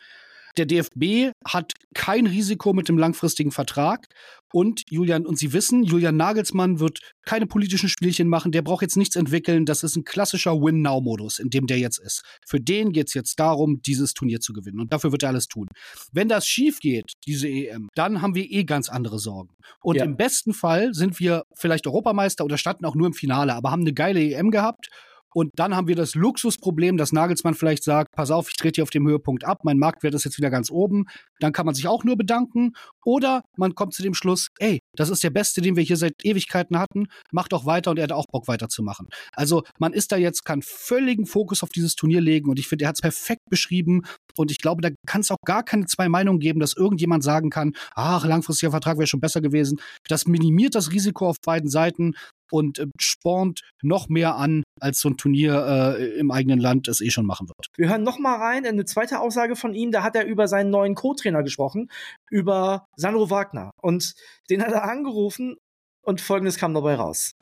Der 0.57 0.67
DFB 0.67 1.33
hat 1.45 1.73
kein 1.95 2.27
Risiko 2.27 2.73
mit 2.73 2.89
dem 2.89 2.99
langfristigen 2.99 3.51
Vertrag. 3.51 4.07
Und 4.53 4.85
Julian, 4.89 5.27
und 5.27 5.37
Sie 5.37 5.53
wissen, 5.53 5.83
Julian 5.83 6.17
Nagelsmann 6.17 6.79
wird 6.79 7.01
keine 7.25 7.47
politischen 7.47 7.89
Spielchen 7.89 8.29
machen, 8.29 8.53
der 8.53 8.63
braucht 8.63 8.83
jetzt 8.83 8.97
nichts 8.97 9.17
entwickeln. 9.17 9.67
Das 9.67 9.83
ist 9.83 9.97
ein 9.97 10.05
klassischer 10.05 10.53
Win-Now-Modus, 10.53 11.41
in 11.41 11.51
dem 11.51 11.67
der 11.67 11.81
jetzt 11.81 11.99
ist. 11.99 12.23
Für 12.47 12.61
den 12.61 12.93
geht 12.93 13.09
es 13.09 13.15
jetzt 13.15 13.41
darum, 13.41 13.81
dieses 13.83 14.15
Turnier 14.15 14.39
zu 14.39 14.53
gewinnen. 14.53 14.79
Und 14.79 14.93
dafür 14.93 15.11
wird 15.11 15.25
er 15.25 15.31
alles 15.31 15.49
tun. 15.49 15.67
Wenn 16.13 16.29
das 16.29 16.47
schief 16.47 16.79
geht, 16.79 17.15
diese 17.27 17.49
EM, 17.49 17.89
dann 17.97 18.23
haben 18.23 18.37
wir 18.37 18.49
eh 18.49 18.63
ganz 18.63 18.89
andere 18.89 19.19
Sorgen. 19.19 19.57
Und 19.83 19.97
ja. 19.97 20.05
im 20.05 20.17
besten 20.17 20.55
Fall 20.55 20.95
sind 20.95 21.19
wir 21.19 21.43
vielleicht 21.57 21.89
Europameister 21.89 22.45
oder 22.45 22.57
standen 22.57 22.85
auch 22.85 22.95
nur 22.95 23.09
im 23.09 23.15
Finale, 23.15 23.55
aber 23.55 23.73
haben 23.73 23.83
eine 23.83 23.93
geile 23.93 24.21
EM 24.21 24.53
gehabt 24.53 24.89
und 25.35 25.51
dann 25.57 25.75
haben 25.75 25.89
wir 25.89 25.97
das 25.97 26.15
Luxusproblem, 26.15 26.97
dass 26.97 27.13
Nagelsmann 27.13 27.55
vielleicht 27.55 27.83
sagt, 27.83 28.13
pass 28.13 28.31
auf, 28.31 28.49
ich 28.49 28.57
trete 28.57 28.77
hier 28.77 28.85
auf 28.85 28.91
dem 28.91 29.07
Höhepunkt 29.07 29.45
ab, 29.45 29.65
mein 29.65 29.79
Marktwert 29.79 30.15
ist 30.15 30.25
jetzt 30.25 30.39
wieder 30.39 30.51
ganz 30.51 30.71
oben. 30.71 31.07
Dann 31.41 31.53
kann 31.53 31.67
man 31.67 31.75
sich 31.75 31.89
auch 31.89 32.05
nur 32.05 32.17
bedanken. 32.17 32.73
Oder 33.05 33.43
man 33.57 33.75
kommt 33.75 33.95
zu 33.95 34.03
dem 34.03 34.15
Schluss, 34.15 34.49
ey, 34.59 34.81
das 34.97 35.11
ist 35.11 35.25
der 35.25 35.31
Beste, 35.31 35.61
den 35.61 35.75
wir 35.75 35.83
hier 35.83 35.97
seit 35.97 36.13
Ewigkeiten 36.23 36.79
hatten, 36.79 37.09
macht 37.33 37.53
doch 37.53 37.67
weiter 37.67 37.91
und 37.91 37.99
er 37.99 38.05
hat 38.05 38.13
auch 38.13 38.27
Bock 38.31 38.47
weiterzumachen. 38.47 39.09
Also 39.33 39.65
man 39.79 39.93
ist 39.93 40.13
da 40.13 40.17
jetzt, 40.17 40.45
kann 40.45 40.63
völligen 40.63 41.27
Fokus 41.27 41.63
auf 41.65 41.71
dieses 41.71 41.97
Turnier 41.97 42.21
legen 42.21 42.49
und 42.49 42.59
ich 42.61 42.69
finde, 42.69 42.85
er 42.85 42.89
hat 42.89 42.97
es 42.97 43.03
perfekt 43.03 43.43
beschrieben 43.51 44.03
und 44.37 44.53
ich 44.53 44.59
glaube, 44.59 44.83
da 44.83 44.91
kann 45.07 45.21
es 45.21 45.31
auch 45.31 45.39
gar 45.45 45.65
keine 45.65 45.87
zwei 45.87 46.09
Meinungen 46.09 46.39
geben, 46.39 46.61
dass 46.61 46.77
irgendjemand 46.77 47.25
sagen 47.25 47.51
kann, 47.51 47.73
ach, 47.95 48.25
langfristiger 48.25 48.71
Vertrag 48.71 48.99
wäre 48.99 49.07
schon 49.09 49.21
besser 49.21 49.41
gewesen. 49.41 49.81
Das 50.09 50.27
minimiert 50.27 50.75
das 50.75 50.93
Risiko 50.93 51.29
auf 51.29 51.37
beiden 51.45 51.69
Seiten 51.69 52.15
und 52.51 52.79
äh, 52.79 52.87
spornt 53.01 53.61
noch 53.83 54.09
mehr 54.09 54.37
an, 54.37 54.64
als 54.81 55.01
so 55.01 55.09
ein 55.09 55.17
Turnier 55.17 55.97
äh, 55.99 56.19
im 56.19 56.31
eigenen 56.31 56.59
Land 56.59 56.89
es 56.89 57.01
eh 57.01 57.11
schon 57.11 57.27
machen 57.27 57.49
wird. 57.49 57.69
Wir 57.77 57.89
hören 57.89 58.03
noch 58.03 58.19
mal 58.19 58.37
rein 58.37 58.65
in 58.65 58.73
eine 58.73 58.85
zweite 58.85 59.21
Aussage 59.21 59.57
von 59.57 59.75
ihm. 59.75 59.91
Da 59.91 60.03
hat 60.03 60.17
er 60.17 60.27
über 60.27 60.49
seinen 60.49 60.71
neuen 60.71 60.95
Co-Trainer 60.95 61.43
gesprochen, 61.43 61.91
über 62.31 62.87
Sandro 62.97 63.31
Wagner. 63.31 63.71
Und 63.81 64.15
den 64.51 64.63
hat 64.63 64.73
er 64.73 64.85
angerufen 64.85 65.57
und 66.03 66.21
Folgendes 66.21 66.57
kam 66.57 66.75
dabei 66.75 66.97
raus 66.97 67.35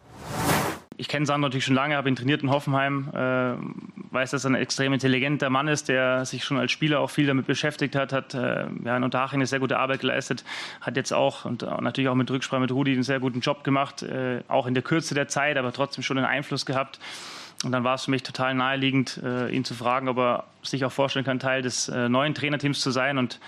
ich 1.03 1.09
kenne 1.09 1.27
Sandro 1.27 1.49
natürlich 1.49 1.65
schon 1.65 1.75
lange, 1.75 1.97
habe 1.97 2.09
ihn 2.09 2.15
trainiert 2.15 2.45
in 2.45 2.51
Hoffenheim, 2.51 3.09
äh, 3.13 4.15
weiß, 4.15 4.31
dass 4.31 4.45
er 4.45 4.51
ein 4.51 4.55
extrem 4.55 4.93
intelligenter 4.93 5.51
Mann 5.51 5.67
ist, 5.67 5.89
der 5.89 6.25
sich 6.25 6.45
schon 6.45 6.59
als 6.59 6.71
Spieler 6.71 7.01
auch 7.01 7.11
viel 7.11 7.27
damit 7.27 7.49
beschäftigt 7.49 7.97
hat, 7.97 8.13
hat 8.13 8.35
äh, 8.35 8.67
ja, 8.85 8.97
in 8.97 9.03
Unterhaching 9.03 9.41
eine 9.41 9.49
sehr 9.49 9.59
gute 9.59 9.81
Arbeit 9.81 9.99
geleistet, 9.99 10.45
hat 10.81 10.97
jetzt 10.97 11.13
auch 11.13 11.45
und 11.45 11.63
natürlich 11.81 12.09
auch 12.09 12.15
mit 12.15 12.31
Rücksprache 12.31 12.61
mit 12.61 12.71
Rudi 12.71 12.93
einen 12.93 13.03
sehr 13.03 13.19
guten 13.19 13.41
Job 13.41 13.65
gemacht, 13.65 14.05
äh, 14.05 14.45
auch 14.47 14.69
in 14.69 14.75
der 14.75 14.85
Kürze 14.85 15.17
der 15.17 15.27
Zeit, 15.27 15.57
aber 15.57 15.73
trotzdem 15.73 16.05
schon 16.05 16.19
einen 16.19 16.27
Einfluss 16.29 16.67
gehabt. 16.67 17.01
Und 17.65 17.73
dann 17.73 17.83
war 17.83 17.95
es 17.95 18.05
für 18.05 18.13
mich 18.13 18.23
total 18.23 18.55
naheliegend, 18.55 19.21
äh, 19.25 19.49
ihn 19.49 19.65
zu 19.65 19.75
fragen, 19.75 20.09
ob 20.09 20.19
er 20.19 20.45
sich 20.63 20.85
auch 20.85 20.93
vorstellen 20.93 21.25
kann, 21.25 21.41
Teil 21.41 21.63
des 21.63 21.89
äh, 21.89 22.09
neuen 22.09 22.35
Trainerteams 22.35 22.81
zu 22.81 22.93
sein. 22.93 23.19
Und 23.19 23.41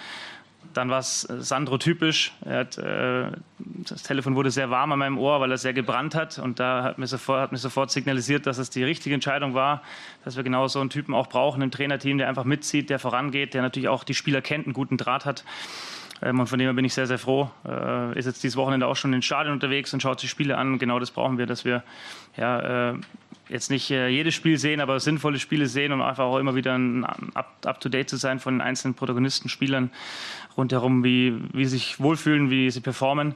dann 0.77 0.91
war 0.91 0.99
es 0.99 1.29
äh, 1.29 1.41
Sandro 1.41 1.79
typisch. 1.79 2.33
Hat, 2.47 2.79
äh, 2.79 3.31
das 3.59 4.03
Telefon 4.03 4.35
wurde 4.35 4.51
sehr 4.51 4.71
warm 4.71 4.93
an 4.93 4.99
meinem 4.99 5.19
Ohr, 5.19 5.41
weil 5.41 5.51
er 5.51 5.59
sehr 5.59 5.73
gebrannt 5.73 6.15
hat. 6.15 6.39
Und 6.39 6.61
da 6.61 6.83
hat 6.83 6.99
mir, 6.99 7.07
sofort, 7.07 7.41
hat 7.41 7.53
mir 7.53 7.59
sofort 7.59 7.91
signalisiert, 7.91 8.47
dass 8.47 8.59
es 8.59 8.71
die 8.71 8.85
richtige 8.85 9.15
Entscheidung 9.15 9.55
war, 9.55 9.83
dass 10.25 10.37
wir 10.37 10.43
genau 10.43 10.69
so 10.69 10.81
einen 10.81 10.91
Typen 10.91 11.15
auch 11.15 11.29
brauchen 11.29 11.63
im 11.63 11.71
Trainerteam, 11.71 12.19
der 12.19 12.29
einfach 12.29 12.45
mitzieht, 12.45 12.91
der 12.91 12.99
vorangeht, 12.99 13.55
der 13.55 13.63
natürlich 13.63 13.89
auch 13.89 14.05
die 14.05 14.15
Spieler 14.15 14.43
kennt, 14.43 14.67
einen 14.67 14.75
guten 14.75 14.97
Draht 14.97 15.25
hat. 15.25 15.45
Ähm, 16.23 16.41
und 16.41 16.47
von 16.47 16.59
dem 16.59 16.67
her 16.67 16.75
bin 16.75 16.85
ich 16.85 16.95
sehr, 16.95 17.07
sehr 17.07 17.19
froh. 17.19 17.51
Äh, 17.67 18.19
ist 18.19 18.27
jetzt 18.27 18.43
dieses 18.43 18.57
Wochenende 18.57 18.87
auch 18.87 18.97
schon 18.97 19.11
in 19.11 19.19
den 19.19 19.23
Stadion 19.23 19.53
unterwegs 19.53 19.93
und 19.93 20.01
schaut 20.01 20.21
sich 20.21 20.31
Spiele 20.31 20.57
an. 20.57 20.79
Genau 20.79 20.99
das 20.99 21.11
brauchen 21.11 21.39
wir, 21.39 21.47
dass 21.47 21.65
wir 21.65 21.83
ja, 22.37 22.91
äh, 22.91 22.95
jetzt 23.49 23.71
nicht 23.71 23.91
äh, 23.91 24.09
jedes 24.09 24.35
Spiel 24.35 24.59
sehen, 24.59 24.81
aber 24.81 25.01
sinnvolle 25.01 25.39
Spiele 25.39 25.67
sehen, 25.67 25.93
um 25.93 26.03
einfach 26.03 26.25
auch 26.25 26.39
immer 26.39 26.55
wieder 26.55 26.79
up-to-date 27.65 28.09
zu 28.09 28.17
sein 28.17 28.41
von 28.41 28.55
den 28.55 28.61
einzelnen 28.61 28.95
Protagonisten, 28.95 29.49
Spielern 29.49 29.91
rundherum, 30.57 31.05
wie, 31.05 31.35
wie 31.53 31.65
sie 31.65 31.79
sich 31.79 32.01
wohlfühlen, 32.01 32.51
wie 32.51 32.71
sie 32.71 32.81
performen 32.81 33.35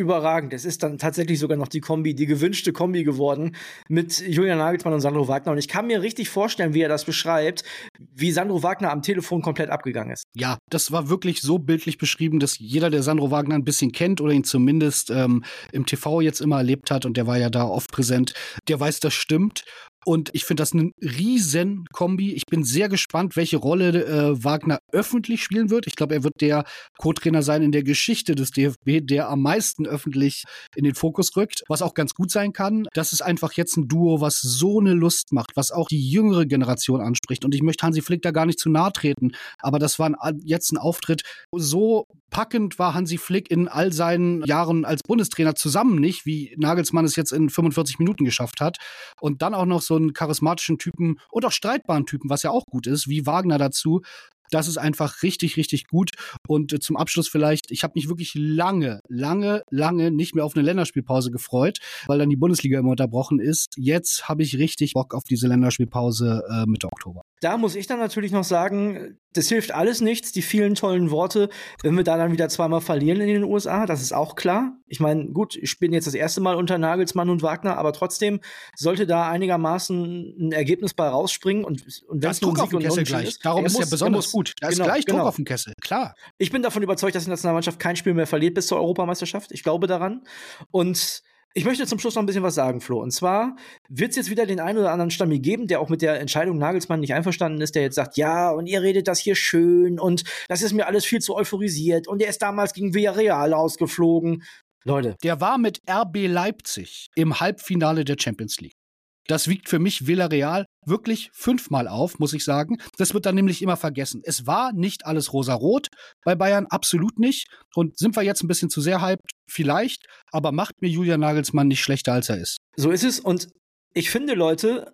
überragend. 0.00 0.52
Es 0.52 0.64
ist 0.64 0.82
dann 0.82 0.98
tatsächlich 0.98 1.38
sogar 1.38 1.56
noch 1.56 1.68
die 1.68 1.80
Kombi, 1.80 2.14
die 2.14 2.26
gewünschte 2.26 2.72
Kombi 2.72 3.04
geworden 3.04 3.54
mit 3.88 4.20
Julian 4.20 4.58
Nagelsmann 4.58 4.94
und 4.94 5.00
Sandro 5.00 5.28
Wagner. 5.28 5.52
Und 5.52 5.58
ich 5.58 5.68
kann 5.68 5.86
mir 5.86 6.02
richtig 6.02 6.28
vorstellen, 6.30 6.74
wie 6.74 6.80
er 6.80 6.88
das 6.88 7.04
beschreibt, 7.04 7.62
wie 7.98 8.32
Sandro 8.32 8.62
Wagner 8.62 8.90
am 8.90 9.02
Telefon 9.02 9.42
komplett 9.42 9.70
abgegangen 9.70 10.12
ist. 10.12 10.24
Ja, 10.34 10.58
das 10.70 10.90
war 10.90 11.08
wirklich 11.08 11.42
so 11.42 11.58
bildlich 11.58 11.98
beschrieben, 11.98 12.40
dass 12.40 12.58
jeder, 12.58 12.90
der 12.90 13.02
Sandro 13.02 13.30
Wagner 13.30 13.54
ein 13.54 13.64
bisschen 13.64 13.92
kennt 13.92 14.20
oder 14.20 14.32
ihn 14.32 14.44
zumindest 14.44 15.10
ähm, 15.10 15.44
im 15.72 15.86
TV 15.86 16.20
jetzt 16.20 16.40
immer 16.40 16.56
erlebt 16.56 16.90
hat, 16.90 17.04
und 17.04 17.16
der 17.16 17.26
war 17.26 17.38
ja 17.38 17.50
da 17.50 17.64
oft 17.64 17.92
präsent, 17.92 18.32
der 18.68 18.80
weiß, 18.80 19.00
das 19.00 19.14
stimmt. 19.14 19.64
Und 20.04 20.30
ich 20.32 20.44
finde 20.44 20.62
das 20.62 20.72
ein 20.72 20.92
riesen 21.00 21.84
Kombi. 21.92 22.32
Ich 22.32 22.46
bin 22.46 22.64
sehr 22.64 22.88
gespannt, 22.88 23.36
welche 23.36 23.58
Rolle 23.58 24.04
äh, 24.04 24.44
Wagner 24.44 24.78
öffentlich 24.92 25.42
spielen 25.42 25.70
wird. 25.70 25.86
Ich 25.86 25.94
glaube, 25.94 26.14
er 26.14 26.24
wird 26.24 26.40
der 26.40 26.64
Co-Trainer 26.98 27.42
sein 27.42 27.62
in 27.62 27.72
der 27.72 27.82
Geschichte 27.82 28.34
des 28.34 28.50
DFB, 28.50 29.00
der 29.02 29.28
am 29.28 29.42
meisten 29.42 29.86
öffentlich 29.86 30.44
in 30.74 30.84
den 30.84 30.94
Fokus 30.94 31.36
rückt. 31.36 31.62
Was 31.68 31.82
auch 31.82 31.94
ganz 31.94 32.14
gut 32.14 32.30
sein 32.30 32.52
kann. 32.52 32.86
Das 32.94 33.12
ist 33.12 33.20
einfach 33.20 33.52
jetzt 33.52 33.76
ein 33.76 33.88
Duo, 33.88 34.20
was 34.20 34.40
so 34.40 34.80
eine 34.80 34.94
Lust 34.94 35.32
macht, 35.32 35.52
was 35.54 35.70
auch 35.70 35.88
die 35.88 36.10
jüngere 36.10 36.46
Generation 36.46 37.00
anspricht. 37.00 37.44
Und 37.44 37.54
ich 37.54 37.62
möchte 37.62 37.84
Hansi 37.84 38.00
Flick 38.00 38.22
da 38.22 38.30
gar 38.30 38.46
nicht 38.46 38.58
zu 38.58 38.70
nahe 38.70 38.92
treten. 38.92 39.32
Aber 39.58 39.78
das 39.78 39.98
war 39.98 40.06
ein, 40.06 40.40
jetzt 40.44 40.72
ein 40.72 40.78
Auftritt. 40.78 41.22
So 41.52 42.06
packend 42.30 42.78
war 42.78 42.94
Hansi 42.94 43.18
Flick 43.18 43.50
in 43.50 43.68
all 43.68 43.92
seinen 43.92 44.42
Jahren 44.44 44.84
als 44.84 45.02
Bundestrainer 45.02 45.54
zusammen 45.54 46.00
nicht, 46.00 46.26
wie 46.26 46.54
Nagelsmann 46.56 47.04
es 47.04 47.16
jetzt 47.16 47.32
in 47.32 47.50
45 47.50 47.98
Minuten 47.98 48.24
geschafft 48.24 48.60
hat. 48.60 48.78
Und 49.20 49.42
dann 49.42 49.54
auch 49.54 49.66
noch 49.66 49.82
so 49.82 49.96
einen 49.96 50.12
charismatischen 50.12 50.78
Typen 50.78 51.18
und 51.30 51.44
auch 51.44 51.52
streitbaren 51.52 52.06
Typen, 52.06 52.30
was 52.30 52.42
ja 52.42 52.50
auch 52.50 52.64
gut 52.66 52.86
ist, 52.86 53.08
wie 53.08 53.26
Wagner 53.26 53.58
dazu. 53.58 54.02
Das 54.50 54.66
ist 54.66 54.78
einfach 54.78 55.22
richtig, 55.22 55.56
richtig 55.56 55.86
gut. 55.86 56.10
Und 56.48 56.72
äh, 56.72 56.80
zum 56.80 56.96
Abschluss 56.96 57.28
vielleicht, 57.28 57.70
ich 57.70 57.84
habe 57.84 57.92
mich 57.94 58.08
wirklich 58.08 58.32
lange, 58.34 59.00
lange, 59.08 59.62
lange 59.70 60.10
nicht 60.10 60.34
mehr 60.34 60.44
auf 60.44 60.56
eine 60.56 60.64
Länderspielpause 60.64 61.30
gefreut, 61.30 61.78
weil 62.06 62.18
dann 62.18 62.30
die 62.30 62.36
Bundesliga 62.36 62.78
immer 62.78 62.90
unterbrochen 62.90 63.38
ist. 63.38 63.74
Jetzt 63.76 64.28
habe 64.28 64.42
ich 64.42 64.58
richtig 64.58 64.94
Bock 64.94 65.14
auf 65.14 65.24
diese 65.24 65.46
Länderspielpause 65.46 66.42
äh, 66.50 66.66
Mitte 66.66 66.88
Oktober. 66.88 67.22
Da 67.40 67.56
muss 67.56 67.74
ich 67.74 67.86
dann 67.86 67.98
natürlich 67.98 68.32
noch 68.32 68.44
sagen, 68.44 69.18
das 69.32 69.48
hilft 69.48 69.72
alles 69.72 70.00
nichts, 70.00 70.32
die 70.32 70.42
vielen 70.42 70.74
tollen 70.74 71.10
Worte, 71.10 71.48
wenn 71.82 71.96
wir 71.96 72.04
da 72.04 72.16
dann 72.16 72.32
wieder 72.32 72.48
zweimal 72.48 72.80
verlieren 72.80 73.20
in 73.20 73.28
den 73.28 73.44
USA, 73.44 73.86
das 73.86 74.02
ist 74.02 74.12
auch 74.12 74.34
klar. 74.34 74.72
Ich 74.88 75.00
meine, 75.00 75.28
gut, 75.28 75.56
ich 75.56 75.78
bin 75.78 75.92
jetzt 75.92 76.06
das 76.06 76.14
erste 76.14 76.40
Mal 76.40 76.54
unter 76.54 76.76
Nagelsmann 76.78 77.30
und 77.30 77.42
Wagner, 77.42 77.78
aber 77.78 77.92
trotzdem 77.92 78.40
sollte 78.76 79.06
da 79.06 79.30
einigermaßen 79.30 80.36
ein 80.38 80.52
Ergebnis 80.52 80.92
bei 80.92 81.08
rausspringen 81.08 81.64
und, 81.64 81.82
und 82.08 82.22
wenn 82.22 82.30
es 82.30 82.40
Druck 82.40 82.58
auf 82.58 82.70
dem 82.70 82.80
Kessel 82.80 83.04
gleich. 83.04 83.28
Ist, 83.28 83.44
Darum 83.44 83.64
ist 83.64 83.72
muss, 83.72 83.84
ja 83.84 83.90
besonders 83.90 84.32
gut. 84.32 84.54
Da 84.60 84.68
genau, 84.68 84.84
ist 84.84 84.86
gleich 84.86 85.04
Druck 85.04 85.16
genau. 85.16 85.28
auf 85.28 85.36
dem 85.36 85.44
Kessel, 85.44 85.72
klar. 85.80 86.14
Ich 86.36 86.50
bin 86.50 86.62
davon 86.62 86.82
überzeugt, 86.82 87.14
dass 87.14 87.24
die 87.24 87.30
Nationalmannschaft 87.30 87.78
kein 87.78 87.96
Spiel 87.96 88.14
mehr 88.14 88.26
verliert 88.26 88.54
bis 88.54 88.66
zur 88.66 88.78
Europameisterschaft. 88.78 89.52
Ich 89.52 89.62
glaube 89.62 89.86
daran. 89.86 90.24
Und 90.70 91.22
ich 91.54 91.64
möchte 91.64 91.86
zum 91.86 91.98
Schluss 91.98 92.14
noch 92.14 92.22
ein 92.22 92.26
bisschen 92.26 92.42
was 92.42 92.54
sagen, 92.54 92.80
Flo. 92.80 93.00
Und 93.00 93.10
zwar 93.10 93.56
wird 93.88 94.10
es 94.10 94.16
jetzt 94.16 94.30
wieder 94.30 94.46
den 94.46 94.60
einen 94.60 94.78
oder 94.78 94.92
anderen 94.92 95.10
Stammi 95.10 95.40
geben, 95.40 95.66
der 95.66 95.80
auch 95.80 95.88
mit 95.88 96.02
der 96.02 96.20
Entscheidung 96.20 96.58
Nagelsmann 96.58 97.00
nicht 97.00 97.14
einverstanden 97.14 97.60
ist, 97.60 97.74
der 97.74 97.82
jetzt 97.82 97.96
sagt, 97.96 98.16
ja, 98.16 98.50
und 98.50 98.66
ihr 98.66 98.82
redet 98.82 99.08
das 99.08 99.18
hier 99.18 99.34
schön 99.34 99.98
und 99.98 100.24
das 100.48 100.62
ist 100.62 100.72
mir 100.72 100.86
alles 100.86 101.04
viel 101.04 101.20
zu 101.20 101.34
euphorisiert 101.34 102.06
und 102.06 102.22
er 102.22 102.28
ist 102.28 102.42
damals 102.42 102.72
gegen 102.72 102.94
Villarreal 102.94 103.52
ausgeflogen. 103.52 104.44
Leute. 104.84 105.16
Der 105.22 105.40
war 105.40 105.58
mit 105.58 105.82
RB 105.88 106.26
Leipzig 106.26 107.10
im 107.14 107.38
Halbfinale 107.40 108.04
der 108.04 108.16
Champions 108.18 108.60
League. 108.60 108.79
Das 109.26 109.48
wiegt 109.48 109.68
für 109.68 109.78
mich 109.78 110.06
Villarreal 110.06 110.66
wirklich 110.86 111.30
fünfmal 111.32 111.88
auf, 111.88 112.18
muss 112.18 112.32
ich 112.32 112.44
sagen. 112.44 112.78
Das 112.96 113.14
wird 113.14 113.26
dann 113.26 113.34
nämlich 113.34 113.62
immer 113.62 113.76
vergessen. 113.76 114.22
Es 114.24 114.46
war 114.46 114.72
nicht 114.72 115.06
alles 115.06 115.32
rosa-rot 115.32 115.88
bei 116.24 116.34
Bayern, 116.34 116.66
absolut 116.66 117.18
nicht. 117.18 117.48
Und 117.74 117.98
sind 117.98 118.16
wir 118.16 118.22
jetzt 118.22 118.42
ein 118.42 118.48
bisschen 118.48 118.70
zu 118.70 118.80
sehr 118.80 119.02
hyped? 119.02 119.30
Vielleicht. 119.48 120.06
Aber 120.32 120.52
macht 120.52 120.80
mir 120.80 120.88
Julian 120.88 121.20
Nagelsmann 121.20 121.68
nicht 121.68 121.80
schlechter, 121.80 122.12
als 122.12 122.28
er 122.28 122.38
ist. 122.38 122.58
So 122.76 122.90
ist 122.90 123.04
es. 123.04 123.20
Und 123.20 123.48
ich 123.92 124.10
finde, 124.10 124.34
Leute, 124.34 124.92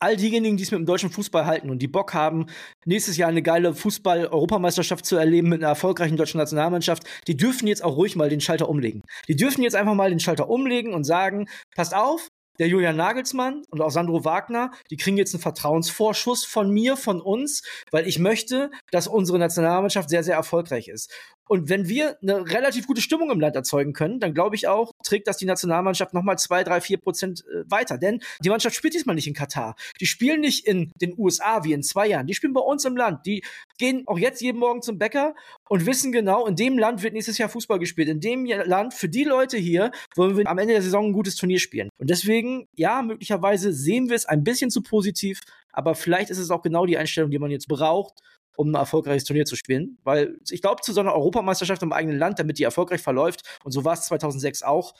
all 0.00 0.16
diejenigen, 0.16 0.56
die 0.56 0.62
es 0.62 0.70
mit 0.70 0.78
dem 0.78 0.86
deutschen 0.86 1.10
Fußball 1.10 1.46
halten 1.46 1.70
und 1.70 1.80
die 1.80 1.88
Bock 1.88 2.14
haben, 2.14 2.46
nächstes 2.84 3.16
Jahr 3.16 3.28
eine 3.28 3.42
geile 3.42 3.74
Fußball-Europameisterschaft 3.74 5.04
zu 5.04 5.16
erleben 5.16 5.48
mit 5.48 5.60
einer 5.60 5.68
erfolgreichen 5.68 6.16
deutschen 6.16 6.38
Nationalmannschaft, 6.38 7.04
die 7.26 7.36
dürfen 7.36 7.66
jetzt 7.66 7.82
auch 7.82 7.96
ruhig 7.96 8.16
mal 8.16 8.28
den 8.28 8.40
Schalter 8.40 8.68
umlegen. 8.68 9.02
Die 9.28 9.36
dürfen 9.36 9.62
jetzt 9.62 9.74
einfach 9.74 9.94
mal 9.94 10.10
den 10.10 10.20
Schalter 10.20 10.48
umlegen 10.48 10.94
und 10.94 11.04
sagen, 11.04 11.48
passt 11.74 11.94
auf, 11.94 12.28
der 12.58 12.68
Julian 12.68 12.96
Nagelsmann 12.96 13.62
und 13.70 13.80
auch 13.80 13.90
Sandro 13.90 14.24
Wagner, 14.24 14.70
die 14.90 14.96
kriegen 14.96 15.16
jetzt 15.16 15.34
einen 15.34 15.42
Vertrauensvorschuss 15.42 16.44
von 16.44 16.70
mir, 16.70 16.96
von 16.96 17.20
uns, 17.20 17.62
weil 17.90 18.06
ich 18.06 18.18
möchte, 18.18 18.70
dass 18.90 19.08
unsere 19.08 19.38
Nationalmannschaft 19.38 20.08
sehr, 20.08 20.24
sehr 20.24 20.36
erfolgreich 20.36 20.88
ist. 20.88 21.12
Und 21.48 21.70
wenn 21.70 21.88
wir 21.88 22.18
eine 22.22 22.48
relativ 22.50 22.86
gute 22.86 23.00
Stimmung 23.00 23.30
im 23.30 23.40
Land 23.40 23.56
erzeugen 23.56 23.94
können, 23.94 24.20
dann 24.20 24.34
glaube 24.34 24.54
ich 24.54 24.68
auch, 24.68 24.92
trägt 25.02 25.26
das 25.26 25.38
die 25.38 25.46
Nationalmannschaft 25.46 26.12
nochmal 26.12 26.38
zwei, 26.38 26.62
drei, 26.62 26.80
vier 26.80 26.98
Prozent 26.98 27.44
äh, 27.46 27.64
weiter. 27.70 27.96
Denn 27.98 28.20
die 28.44 28.50
Mannschaft 28.50 28.76
spielt 28.76 28.94
diesmal 28.94 29.14
nicht 29.14 29.26
in 29.26 29.34
Katar. 29.34 29.74
Die 30.00 30.06
spielen 30.06 30.40
nicht 30.40 30.66
in 30.66 30.92
den 31.00 31.14
USA 31.18 31.64
wie 31.64 31.72
in 31.72 31.82
zwei 31.82 32.06
Jahren. 32.06 32.26
Die 32.26 32.34
spielen 32.34 32.52
bei 32.52 32.60
uns 32.60 32.84
im 32.84 32.96
Land. 32.96 33.24
Die 33.24 33.42
gehen 33.78 34.02
auch 34.06 34.18
jetzt 34.18 34.40
jeden 34.40 34.58
Morgen 34.58 34.82
zum 34.82 34.98
Bäcker 34.98 35.34
und 35.68 35.86
wissen 35.86 36.12
genau, 36.12 36.46
in 36.46 36.56
dem 36.56 36.78
Land 36.78 37.02
wird 37.02 37.14
nächstes 37.14 37.38
Jahr 37.38 37.48
Fußball 37.48 37.78
gespielt. 37.78 38.08
In 38.08 38.20
dem 38.20 38.44
Land, 38.44 38.94
für 38.94 39.08
die 39.08 39.24
Leute 39.24 39.56
hier, 39.56 39.90
wollen 40.16 40.36
wir 40.36 40.46
am 40.46 40.58
Ende 40.58 40.74
der 40.74 40.82
Saison 40.82 41.06
ein 41.06 41.12
gutes 41.12 41.36
Turnier 41.36 41.60
spielen. 41.60 41.88
Und 41.98 42.10
deswegen, 42.10 42.66
ja, 42.76 43.02
möglicherweise 43.02 43.72
sehen 43.72 44.08
wir 44.08 44.16
es 44.16 44.26
ein 44.26 44.44
bisschen 44.44 44.70
zu 44.70 44.82
positiv, 44.82 45.40
aber 45.72 45.94
vielleicht 45.94 46.30
ist 46.30 46.38
es 46.38 46.50
auch 46.50 46.62
genau 46.62 46.86
die 46.86 46.98
Einstellung, 46.98 47.30
die 47.30 47.38
man 47.38 47.50
jetzt 47.50 47.68
braucht, 47.68 48.20
um 48.56 48.70
ein 48.70 48.74
erfolgreiches 48.74 49.24
Turnier 49.24 49.44
zu 49.44 49.56
spielen. 49.56 49.98
Weil 50.02 50.38
ich 50.50 50.60
glaube, 50.60 50.82
zu 50.82 50.92
so 50.92 51.00
einer 51.00 51.14
Europameisterschaft 51.14 51.82
im 51.82 51.92
eigenen 51.92 52.18
Land, 52.18 52.38
damit 52.38 52.58
die 52.58 52.64
erfolgreich 52.64 53.00
verläuft, 53.00 53.58
und 53.64 53.72
so 53.72 53.84
war 53.84 53.94
es 53.94 54.02
2006 54.06 54.62
auch, 54.62 54.94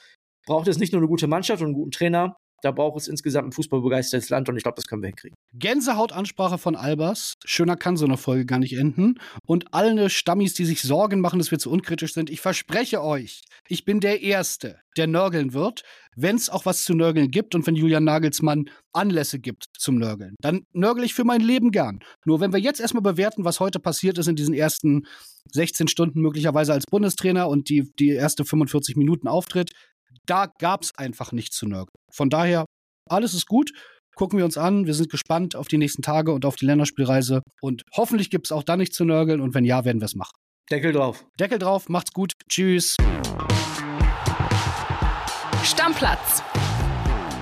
braucht 0.45 0.67
es 0.67 0.79
nicht 0.79 0.93
nur 0.93 1.01
eine 1.01 1.09
gute 1.09 1.27
Mannschaft 1.27 1.61
und 1.61 1.67
einen 1.67 1.75
guten 1.75 1.91
Trainer, 1.91 2.37
da 2.61 2.71
braucht 2.71 2.99
es 2.99 3.07
insgesamt 3.07 3.49
ein 3.49 3.51
fußballbegeistertes 3.51 4.29
Land 4.29 4.49
und 4.49 4.57
ich 4.57 4.63
glaube, 4.63 4.75
das 4.75 4.87
können 4.87 5.01
wir 5.01 5.07
hinkriegen. 5.07 5.35
Gänsehautansprache 5.53 6.57
von 6.57 6.75
Albers. 6.75 7.35
Schöner 7.45 7.75
kann 7.75 7.97
so 7.97 8.05
eine 8.05 8.17
Folge 8.17 8.45
gar 8.45 8.59
nicht 8.59 8.77
enden. 8.77 9.15
Und 9.45 9.73
alle 9.73 10.09
Stammis, 10.09 10.53
die 10.53 10.65
sich 10.65 10.81
Sorgen 10.81 11.21
machen, 11.21 11.39
dass 11.39 11.51
wir 11.51 11.59
zu 11.59 11.71
unkritisch 11.71 12.13
sind, 12.13 12.29
ich 12.29 12.41
verspreche 12.41 13.03
euch, 13.03 13.41
ich 13.67 13.85
bin 13.85 13.99
der 13.99 14.21
Erste, 14.21 14.79
der 14.97 15.07
nörgeln 15.07 15.53
wird, 15.53 15.83
wenn 16.15 16.35
es 16.35 16.49
auch 16.49 16.65
was 16.65 16.83
zu 16.83 16.93
nörgeln 16.93 17.31
gibt 17.31 17.55
und 17.55 17.65
wenn 17.65 17.75
Julian 17.75 18.03
Nagelsmann 18.03 18.69
Anlässe 18.91 19.39
gibt 19.39 19.67
zum 19.77 19.97
Nörgeln. 19.97 20.35
Dann 20.41 20.65
nörgel 20.73 21.03
ich 21.03 21.13
für 21.13 21.23
mein 21.23 21.41
Leben 21.41 21.71
gern. 21.71 21.99
Nur 22.25 22.41
wenn 22.41 22.51
wir 22.51 22.59
jetzt 22.59 22.81
erstmal 22.81 23.03
bewerten, 23.03 23.45
was 23.45 23.59
heute 23.59 23.79
passiert 23.79 24.17
ist 24.17 24.27
in 24.27 24.35
diesen 24.35 24.53
ersten 24.53 25.05
16 25.51 25.87
Stunden 25.87 26.21
möglicherweise 26.21 26.73
als 26.73 26.85
Bundestrainer 26.85 27.47
und 27.47 27.69
die, 27.69 27.91
die 27.99 28.09
erste 28.09 28.45
45 28.45 28.95
Minuten 28.95 29.27
Auftritt, 29.27 29.71
da 30.25 30.47
gab 30.59 30.83
es 30.83 30.95
einfach 30.97 31.31
nichts 31.31 31.57
zu 31.57 31.67
nörgeln. 31.67 31.95
Von 32.11 32.29
daher, 32.29 32.65
alles 33.09 33.33
ist 33.33 33.47
gut. 33.47 33.71
Gucken 34.15 34.37
wir 34.37 34.45
uns 34.45 34.57
an. 34.57 34.85
Wir 34.85 34.93
sind 34.93 35.09
gespannt 35.09 35.55
auf 35.55 35.67
die 35.67 35.77
nächsten 35.77 36.01
Tage 36.01 36.33
und 36.33 36.45
auf 36.45 36.55
die 36.55 36.65
Länderspielreise. 36.65 37.41
Und 37.61 37.83
hoffentlich 37.95 38.29
gibt 38.29 38.47
es 38.47 38.51
auch 38.51 38.63
da 38.63 38.75
nichts 38.75 38.95
zu 38.95 39.05
nörgeln. 39.05 39.39
Und 39.39 39.53
wenn 39.53 39.63
ja, 39.63 39.85
werden 39.85 40.01
wir 40.01 40.05
es 40.05 40.15
machen. 40.15 40.35
Deckel 40.69 40.91
drauf. 40.91 41.25
Deckel 41.39 41.57
drauf. 41.57 41.89
Macht's 41.89 42.11
gut. 42.11 42.33
Tschüss. 42.49 42.97
Stammplatz. 45.63 46.43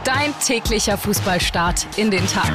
Dein 0.03 0.33
täglicher 0.39 0.97
Fußballstart 0.97 1.97
in 1.97 2.11
den 2.11 2.25
Tag. 2.27 2.53